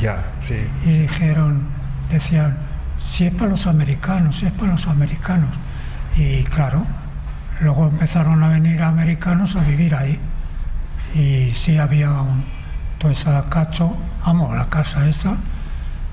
Ya, 0.00 0.24
sí. 0.46 0.54
Y 0.84 0.90
dijeron, 1.00 1.68
decían, 2.10 2.56
si 2.98 3.26
es 3.26 3.34
para 3.34 3.50
los 3.50 3.66
americanos, 3.66 4.38
si 4.38 4.46
es 4.46 4.52
para 4.52 4.72
los 4.72 4.86
americanos. 4.86 5.50
Y 6.16 6.42
claro, 6.44 6.86
luego 7.60 7.88
empezaron 7.88 8.42
a 8.42 8.48
venir 8.48 8.82
americanos 8.82 9.54
a 9.56 9.60
vivir 9.60 9.94
ahí. 9.94 10.18
Y 11.14 11.52
sí 11.54 11.78
había 11.78 12.10
un, 12.10 12.44
toda 12.98 13.12
esa 13.12 13.48
cacho, 13.48 13.96
vamos, 14.24 14.56
la 14.56 14.68
casa 14.68 15.08
esa, 15.08 15.36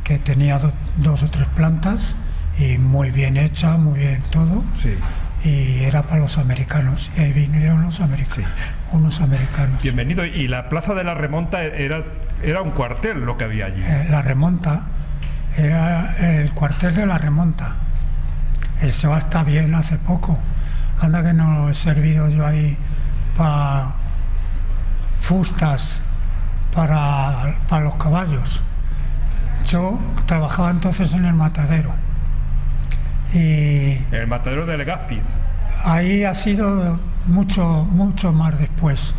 que 0.04 0.20
tenía 0.20 0.58
do- 0.60 0.74
dos 0.98 1.24
o 1.24 1.30
tres 1.30 1.48
plantas 1.56 2.16
y 2.58 2.78
muy 2.78 3.12
bien 3.12 3.38
hecha, 3.38 3.78
muy 3.78 4.00
bien 4.00 4.22
todo. 4.30 4.64
Sí. 4.76 4.96
Y 5.44 5.84
era 5.84 6.04
para 6.04 6.22
los 6.22 6.38
americanos. 6.38 7.12
Y 7.18 7.22
ahí 7.22 7.34
vinieron 7.34 7.82
los 7.82 8.02
americanos, 8.02 8.50
unos 8.92 9.22
americanos. 9.22 9.82
Bienvenido. 9.84 10.26
Y 10.26 10.48
la 10.48 10.70
Plaza 10.70 10.94
de 10.94 11.04
la 11.04 11.14
Remonta 11.14 11.64
era, 11.64 12.04
era 12.42 12.62
un 12.62 12.72
cuartel 12.72 13.20
lo 13.20 13.38
que 13.38 13.44
había 13.44 13.68
allí. 13.68 13.82
Eh, 13.84 14.08
la 14.10 14.22
remonta 14.22 14.88
era 15.58 16.16
el 16.18 16.54
cuartel 16.54 16.96
de 16.96 17.06
la 17.06 17.18
remonta. 17.18 17.76
Eso 18.82 19.16
está 19.16 19.44
bien 19.44 19.76
hace 19.76 19.98
poco. 19.98 20.38
Anda 21.00 21.22
que 21.22 21.34
no 21.34 21.70
he 21.70 21.74
servido 21.74 22.30
yo 22.30 22.46
ahí 22.46 22.78
para 23.38 23.94
fustas 25.20 26.02
para, 26.74 27.60
para 27.68 27.84
los 27.84 27.96
caballos. 27.96 28.62
Yo 29.66 30.00
trabajaba 30.26 30.70
entonces 30.72 31.14
en 31.14 31.26
el 31.26 31.34
matadero. 31.34 31.94
Y 33.34 33.94
En 34.12 34.22
el 34.22 34.28
matadero 34.28 34.66
de 34.66 34.78
Legazpi. 34.78 35.20
ahí 35.84 36.24
ha 36.24 36.36
sido 36.36 37.00
mucho, 37.26 37.86
mucho 37.92 38.32
más 38.32 38.60
después. 38.60 39.14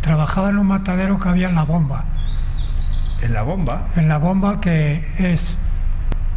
Trabajaba 0.00 0.50
en 0.50 0.58
un 0.58 0.66
matadero 0.66 1.18
que 1.18 1.28
había 1.28 1.48
en 1.48 1.54
la 1.54 1.64
bomba. 1.64 2.04
En 3.20 3.32
la 3.34 3.42
bomba. 3.42 3.86
en 3.96 4.08
la 4.08 4.18
bomba 4.18 4.60
que 4.60 5.06
es 5.18 5.56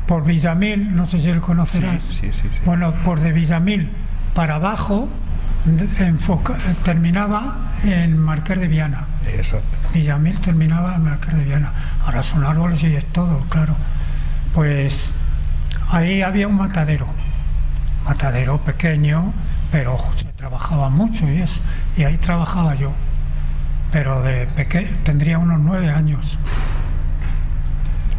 por 0.06 0.24
Villamil, 0.24 0.96
no 0.96 1.08
sé 1.08 1.20
si 1.20 1.34
lo 1.34 1.42
conocerás. 1.42 2.04
Sí, 2.04 2.16
sí, 2.32 2.34
sí. 2.34 2.50
Bueno, 2.64 2.94
por 3.04 3.20
de 3.22 3.32
Villamil 3.32 3.92
para 4.36 4.56
abajo 4.56 5.10
enfoca- 6.00 6.58
terminaba 6.84 7.72
en 7.84 8.18
Marqués 8.18 8.60
de 8.60 8.68
Viana. 8.68 9.08
Exacto. 9.28 9.68
Villamil 9.94 10.40
terminaba 10.40 10.96
en 10.96 11.04
Marqués 11.04 11.36
de 11.36 11.44
Viana. 11.44 11.74
Ahora 12.06 12.22
son 12.24 12.44
árboles 12.46 12.84
y 12.84 12.96
es 12.96 13.06
todo, 13.08 13.40
claro. 13.50 13.76
Pues 14.54 15.14
ahí 15.90 16.22
había 16.22 16.48
un 16.48 16.56
matadero, 16.56 17.08
matadero 18.06 18.64
pequeño, 18.64 19.34
pero 19.72 19.98
se 20.16 20.26
trabajaba 20.34 20.90
mucho 20.90 21.30
y 21.30 21.38
eso. 21.42 21.60
Y 21.98 22.04
ahí 22.04 22.18
trabajaba 22.18 22.76
yo, 22.76 22.94
pero 23.92 24.22
de 24.22 24.48
pequeño, 24.48 24.90
tendría 25.04 25.40
unos 25.40 25.60
nueve 25.60 25.90
años 25.90 26.38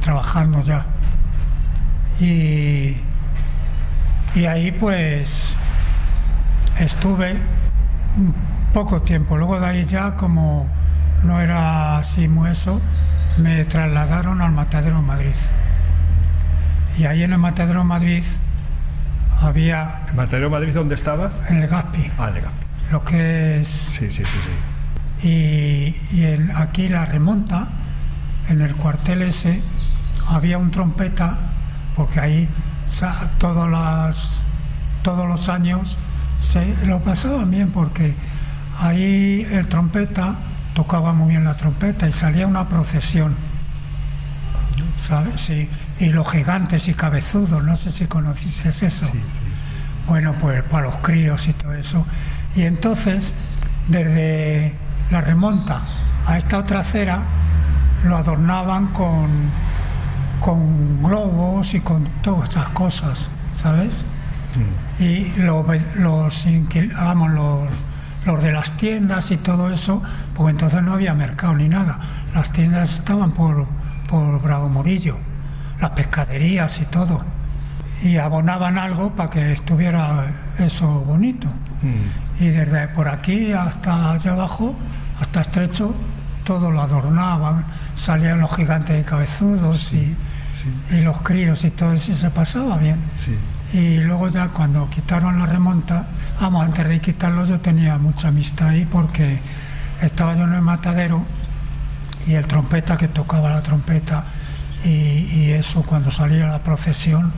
trabajando 0.00 0.60
ya. 0.62 0.86
Y, 2.20 2.96
y 4.34 4.46
ahí 4.46 4.72
pues 4.72 5.54
estuve 6.78 7.40
un 8.16 8.34
poco 8.72 9.02
tiempo. 9.02 9.36
Luego 9.36 9.60
de 9.60 9.66
ahí 9.66 9.84
ya 9.86 10.14
como 10.14 10.66
no 11.22 11.40
era 11.40 11.98
así 11.98 12.28
muy 12.28 12.50
eso, 12.50 12.80
me 13.38 13.64
trasladaron 13.64 14.40
al 14.42 14.52
Matadero 14.52 15.00
Madrid. 15.02 15.34
Y 16.98 17.04
ahí 17.04 17.22
en 17.22 17.32
el 17.32 17.38
Matadero 17.38 17.84
Madrid 17.84 18.24
había 19.42 20.00
¿El 20.08 20.14
matadero 20.14 20.46
de 20.46 20.52
Madrid 20.52 20.72
dónde 20.74 20.94
estaba? 20.94 21.30
en 21.48 21.58
el 21.62 21.68
Gaspi, 21.68 22.10
Ah, 22.18 22.28
en 22.28 22.34
Legazpi. 22.34 22.64
lo 22.90 23.04
que 23.04 23.60
es 23.60 23.68
Sí, 23.68 24.10
sí, 24.10 24.24
sí, 24.24 24.38
sí. 25.20 25.28
y, 25.28 26.16
y 26.16 26.24
en- 26.24 26.50
aquí 26.56 26.88
la 26.88 27.04
remonta, 27.04 27.68
en 28.48 28.62
el 28.62 28.74
cuartel 28.76 29.20
ese, 29.22 29.62
había 30.28 30.56
un 30.56 30.70
trompeta, 30.70 31.36
porque 31.94 32.20
ahí 32.20 32.48
todas 33.38 33.68
las, 33.70 34.40
todos 35.02 35.28
los 35.28 35.48
años 35.50 35.98
se 36.38 36.86
lo 36.86 37.02
pasaban 37.02 37.50
bien, 37.50 37.70
porque 37.70 38.14
ahí 38.78 39.46
el 39.50 39.66
trompeta 39.68 40.36
tocaba 40.74 41.12
muy 41.12 41.30
bien 41.30 41.44
la 41.44 41.54
trompeta 41.54 42.08
y 42.08 42.12
salía 42.12 42.46
una 42.46 42.68
procesión. 42.68 43.34
¿Sabes? 44.96 45.40
Sí. 45.40 45.68
Y 45.98 46.10
los 46.10 46.30
gigantes 46.30 46.88
y 46.88 46.94
cabezudos, 46.94 47.62
no 47.62 47.76
sé 47.76 47.90
si 47.90 48.06
conociste 48.06 48.68
eso. 48.70 48.88
Sí, 48.88 49.12
sí, 49.12 49.22
sí. 49.30 49.40
Bueno, 50.06 50.34
pues 50.40 50.62
para 50.64 50.86
los 50.86 50.98
críos 50.98 51.48
y 51.48 51.52
todo 51.52 51.74
eso. 51.74 52.06
Y 52.54 52.62
entonces, 52.62 53.34
desde 53.88 54.74
la 55.10 55.20
remonta 55.20 55.82
a 56.26 56.38
esta 56.38 56.58
otra 56.58 56.80
acera, 56.80 57.24
lo 58.04 58.16
adornaban 58.16 58.88
con, 58.88 59.28
con 60.40 61.02
globos 61.02 61.74
y 61.74 61.80
con 61.80 62.04
todas 62.22 62.50
esas 62.50 62.68
cosas, 62.70 63.28
¿sabes? 63.52 64.04
Y 64.98 65.32
lo- 65.40 65.64
los, 65.96 66.46
vamos, 66.96 67.30
los, 67.30 67.68
los 68.24 68.42
de 68.42 68.52
las 68.52 68.72
tiendas 68.76 69.30
y 69.30 69.36
todo 69.36 69.70
eso, 69.70 70.02
pues 70.34 70.52
entonces 70.54 70.82
no 70.82 70.92
había 70.94 71.14
mercado 71.14 71.54
ni 71.54 71.68
nada. 71.68 71.98
Las 72.34 72.50
tiendas 72.52 72.94
estaban 72.94 73.32
por, 73.32 73.66
por 74.08 74.40
Bravo 74.42 74.68
Murillo, 74.68 75.18
las 75.80 75.90
pescaderías 75.90 76.80
y 76.80 76.84
todo. 76.86 77.24
Y 78.02 78.16
abonaban 78.18 78.76
algo 78.78 79.14
para 79.16 79.30
que 79.30 79.52
estuviera 79.52 80.26
eso 80.58 80.86
bonito. 81.04 81.48
Mm. 81.82 82.42
Y 82.44 82.48
desde 82.48 82.88
por 82.88 83.08
aquí 83.08 83.52
hasta 83.52 84.12
allá 84.12 84.32
abajo, 84.32 84.74
hasta 85.20 85.40
estrecho, 85.40 85.94
todo 86.44 86.70
lo 86.70 86.82
adornaban. 86.82 87.64
Salían 87.96 88.40
los 88.40 88.54
gigantes 88.54 88.96
de 88.96 89.02
cabezudos 89.04 89.92
y, 89.94 90.14
y 90.90 91.00
los 91.00 91.20
críos 91.22 91.64
y 91.64 91.70
todo 91.70 91.92
eso, 91.94 92.12
y 92.12 92.14
se 92.14 92.30
pasaba 92.30 92.76
bien. 92.76 92.96
Sí. 93.24 93.36
Y 93.72 93.98
luego 93.98 94.28
ya 94.28 94.48
cuando 94.48 94.88
quitaron 94.88 95.38
la 95.38 95.46
remonta, 95.46 96.08
vamos, 96.40 96.64
antes 96.64 96.88
de 96.88 97.00
quitarlo 97.00 97.44
yo 97.46 97.60
tenía 97.60 97.98
mucha 97.98 98.28
amistad 98.28 98.68
ahí 98.68 98.86
porque 98.86 99.38
estaba 100.00 100.34
yo 100.36 100.44
en 100.44 100.54
el 100.54 100.62
matadero 100.62 101.24
y 102.26 102.34
el 102.34 102.46
trompeta 102.46 102.96
que 102.96 103.08
tocaba 103.08 103.50
la 103.50 103.62
trompeta 103.62 104.24
y, 104.84 104.88
y 104.88 105.52
eso 105.52 105.82
cuando 105.82 106.10
salía 106.10 106.46
la 106.46 106.62
procesión, 106.62 107.32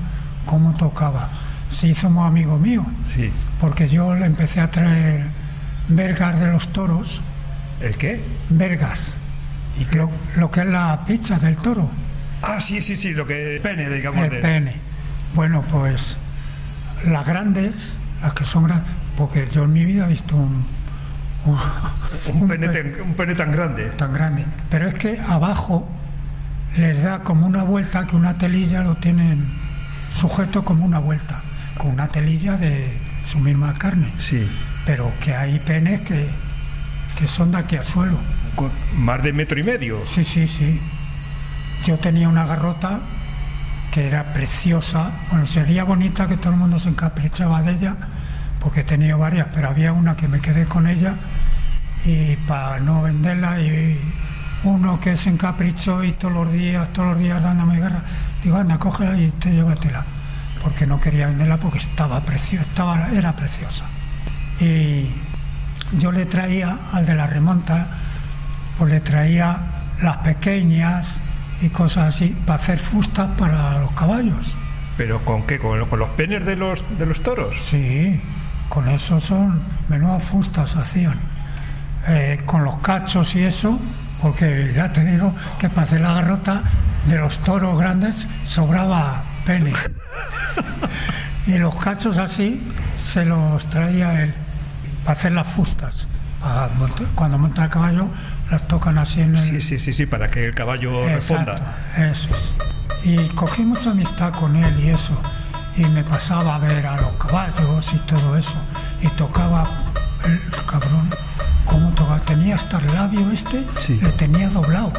cómo 0.47 0.77
tocaba. 0.77 1.31
Se 1.71 1.89
hizo 1.89 2.09
muy 2.11 2.27
amigo 2.27 2.59
mío, 2.59 2.85
Sí. 3.15 3.31
porque 3.61 3.89
yo 3.89 4.15
le 4.15 4.27
empecé 4.27 4.61
a 4.61 4.71
traer 4.71 5.27
vergas 5.89 6.39
de 6.41 6.51
los 6.53 6.69
toros, 6.69 7.23
¿El 7.81 7.97
qué? 7.97 8.23
vergas, 8.51 9.17
¿Y 9.79 9.85
qué? 9.85 9.97
lo, 9.99 10.11
lo 10.37 10.51
que 10.51 10.61
es 10.61 10.67
la 10.67 11.05
pizza 11.07 11.39
del 11.39 11.57
toro, 11.57 11.91
Ah, 12.41 12.61
sí, 12.61 12.81
sí, 12.81 12.97
sí, 12.97 13.11
lo 13.11 13.27
que 13.27 13.59
pene, 13.63 13.91
digamos. 13.91 14.23
el 14.25 14.31
de- 14.31 14.37
pene. 14.39 14.77
Bueno, 15.35 15.63
pues 15.71 16.17
las 17.07 17.27
grandes, 17.27 17.99
las 18.23 18.33
que 18.35 18.45
son 18.45 18.65
grandes, 18.65 18.91
porque 19.17 19.47
yo 19.53 19.65
en 19.65 19.73
mi 19.73 19.85
vida 19.85 20.07
he 20.07 20.09
visto 20.11 20.37
un, 20.37 20.65
un- 21.45 21.59
Un 22.43 22.49
pene, 22.49 22.69
un 23.03 23.15
pene 23.15 23.35
tan 23.35 23.53
grande. 23.53 23.85
tan 23.91 24.13
grande. 24.13 24.45
Pero 24.71 24.89
es 24.89 24.95
que 24.97 25.19
abajo 25.21 25.89
les 26.77 27.03
da 27.03 27.21
como 27.23 27.47
una 27.47 27.63
vuelta 27.63 28.07
que 28.07 28.17
una 28.17 28.37
telilla 28.39 28.83
lo 28.83 28.97
tienen 28.97 29.47
sujeto 30.13 30.65
como 30.65 30.85
una 30.85 30.99
vuelta, 30.99 31.43
con 31.77 31.91
una 31.93 32.09
telilla 32.09 32.57
de 32.57 32.99
su 33.23 33.39
misma 33.39 33.75
carne. 33.75 34.13
Sí. 34.19 34.49
Pero 34.85 35.13
que 35.21 35.35
hay 35.35 35.59
penes 35.61 36.01
que, 36.03 36.29
que 37.19 37.27
son 37.29 37.53
de 37.53 37.59
aquí 37.59 37.77
al 37.77 37.85
suelo. 37.85 38.19
Más 38.97 39.23
de 39.23 39.33
metro 39.33 39.59
y 39.59 39.63
medio. 39.63 40.05
Sí, 40.07 40.25
sí, 40.25 40.49
sí. 40.49 40.81
Yo 41.85 41.99
tenía 41.99 42.29
una 42.29 42.45
garrota 42.47 43.01
que 43.93 44.07
era 44.07 44.33
preciosa. 44.33 45.11
Bueno, 45.31 45.47
sería 45.47 45.85
bonita 45.85 46.27
que 46.27 46.37
todo 46.37 46.53
el 46.53 46.59
mundo 46.59 46.79
se 46.79 46.89
encaprichaba 46.89 47.63
de 47.63 47.73
ella, 47.73 47.97
porque 48.61 48.81
he 48.81 48.85
tenido 48.85 49.19
varias, 49.19 49.49
pero 49.53 49.69
había 49.69 49.93
una 49.93 50.17
que 50.17 50.29
me 50.29 50.41
quedé 50.41 50.67
con 50.67 50.87
ella 50.87 51.17
y 52.05 52.37
para 52.37 52.79
no 52.79 53.03
venderla 53.03 53.61
y 53.61 53.99
uno 54.65 55.01
que 55.01 55.17
se 55.17 55.31
encaprichó 55.31 56.03
y 56.05 56.13
todos 56.13 56.35
los 56.35 56.53
días, 56.53 56.93
todos 56.93 57.11
los 57.11 57.19
días 57.19 57.43
dándome 57.43 57.79
guerra, 57.79 58.03
digo, 58.43 58.57
anda, 58.57 58.79
cógela 58.79 59.17
y 59.17 59.31
te 59.33 59.51
llévatela, 59.51 60.05
porque 60.63 60.87
no 60.87 61.01
quería 61.01 61.29
venderla 61.29 61.59
porque 61.59 61.79
estaba 61.79 62.21
preciosa, 62.21 62.69
estaba, 62.69 63.09
era 63.11 63.35
preciosa. 63.35 63.85
Y 64.61 65.11
yo 65.99 66.13
le 66.13 66.27
traía 66.27 66.79
al 66.93 67.07
de 67.07 67.15
la 67.15 67.27
remonta, 67.27 67.89
pues 68.77 68.93
le 68.93 69.01
traía 69.01 69.59
las 70.03 70.19
pequeñas 70.19 71.21
y 71.61 71.71
cosas 71.71 72.09
así 72.09 72.37
para 72.47 72.59
hacer 72.59 72.79
fustas 72.79 73.29
para 73.39 73.81
los 73.81 73.93
caballos. 73.93 74.55
¿Pero 74.97 75.25
con 75.25 75.47
qué? 75.47 75.59
¿Con, 75.59 75.85
con 75.87 75.99
los 75.99 76.11
penes 76.11 76.45
de 76.45 76.57
los, 76.57 76.85
de 76.99 77.07
los 77.07 77.23
toros? 77.23 77.55
Sí, 77.61 78.21
con 78.69 78.89
eso 78.89 79.21
son 79.21 79.63
menudas 79.89 80.23
fustas 80.25 80.77
hacían. 80.77 81.19
Eh, 82.07 82.41
con 82.47 82.65
los 82.65 82.77
cachos 82.79 83.35
y 83.35 83.43
eso, 83.43 83.79
porque 84.23 84.73
ya 84.75 84.93
te 84.93 85.05
digo 85.05 85.35
que 85.59 85.69
para 85.69 85.83
hacer 85.83 86.01
la 86.01 86.15
garrota 86.15 86.63
de 87.07 87.19
los 87.19 87.39
toros 87.41 87.79
grandes 87.79 88.29
sobraba 88.45 89.25
pene. 89.45 89.73
y 91.47 91.59
los 91.59 91.75
cachos 91.77 92.19
así 92.19 92.63
se 92.97 93.25
los 93.25 93.65
traía 93.67 94.23
él 94.23 94.35
para 95.05 95.19
hacer 95.19 95.33
las 95.33 95.49
fustas. 95.49 96.07
Para 96.41 96.71
cuando 97.15 97.39
montan 97.39 97.65
el 97.65 97.71
caballo 97.71 98.09
las 98.51 98.67
tocan 98.69 98.99
así 98.99 99.21
en 99.21 99.37
el, 99.37 99.43
Sí, 99.43 99.61
sí, 99.61 99.79
sí, 99.79 99.93
sí, 99.93 100.07
para 100.07 100.31
que 100.31 100.47
el 100.47 100.55
caballo 100.55 101.07
responda. 101.09 101.77
Eso 101.97 102.29
es. 102.35 102.53
Y 103.07 103.29
cogí 103.29 103.63
mucha 103.63 103.91
amistad 103.91 104.33
con 104.33 104.57
él 104.57 104.79
y 104.81 104.91
eso. 104.91 105.13
Y 105.77 105.85
me 105.87 106.03
pasaba 106.03 106.57
a 106.57 106.59
ver 106.59 106.87
a 106.87 106.97
los 106.97 107.13
caballos 107.13 107.93
y 107.93 107.99
todo 107.99 108.37
eso. 108.37 108.55
Y 109.01 109.07
tocaba 109.09 109.65
el 110.25 110.41
cabrón, 110.67 111.09
cómo 111.67 111.91
tocaba. 111.91 112.19
Tenía 112.21 112.57
hasta 112.57 112.79
el 112.79 112.93
labio 112.95 113.31
este, 113.31 113.65
Sí. 113.79 113.99
le 114.03 114.11
tenía 114.13 114.49
doblado. 114.51 114.93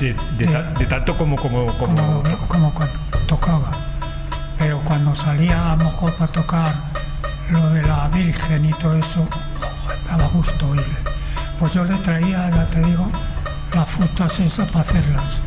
De, 0.00 0.16
de 0.38 0.46
ta- 0.46 0.62
de 0.72 0.86
tanto 0.86 1.16
como, 1.16 1.36
como, 1.36 1.66
como, 1.78 1.94
Como, 1.94 2.12
doblado, 2.14 2.38
como 2.48 2.72
cuando 2.74 2.94
tocaba. 3.26 3.70
Pero 4.58 4.80
cuando 4.80 5.14
salía 5.14 5.72
a 5.72 5.76
lo 5.76 5.84
mejor 5.84 6.14
para 6.14 6.32
tocar 6.32 6.72
lo 7.50 7.70
de 7.70 7.82
la 7.82 8.08
Virgen 8.08 8.64
y 8.64 8.72
todo 8.74 8.94
eso, 8.94 9.28
daba 10.08 10.26
gusto 10.28 10.70
oírle. 10.70 10.96
Pues 11.58 11.72
yo 11.72 11.84
le 11.84 11.96
traía, 11.96 12.50
ya 12.50 12.66
te 12.66 12.80
digo, 12.80 13.10
las 13.74 13.88
frutas 13.88 14.40
esas 14.40 14.70
para 14.70 14.80
hacerlas. 14.82 15.40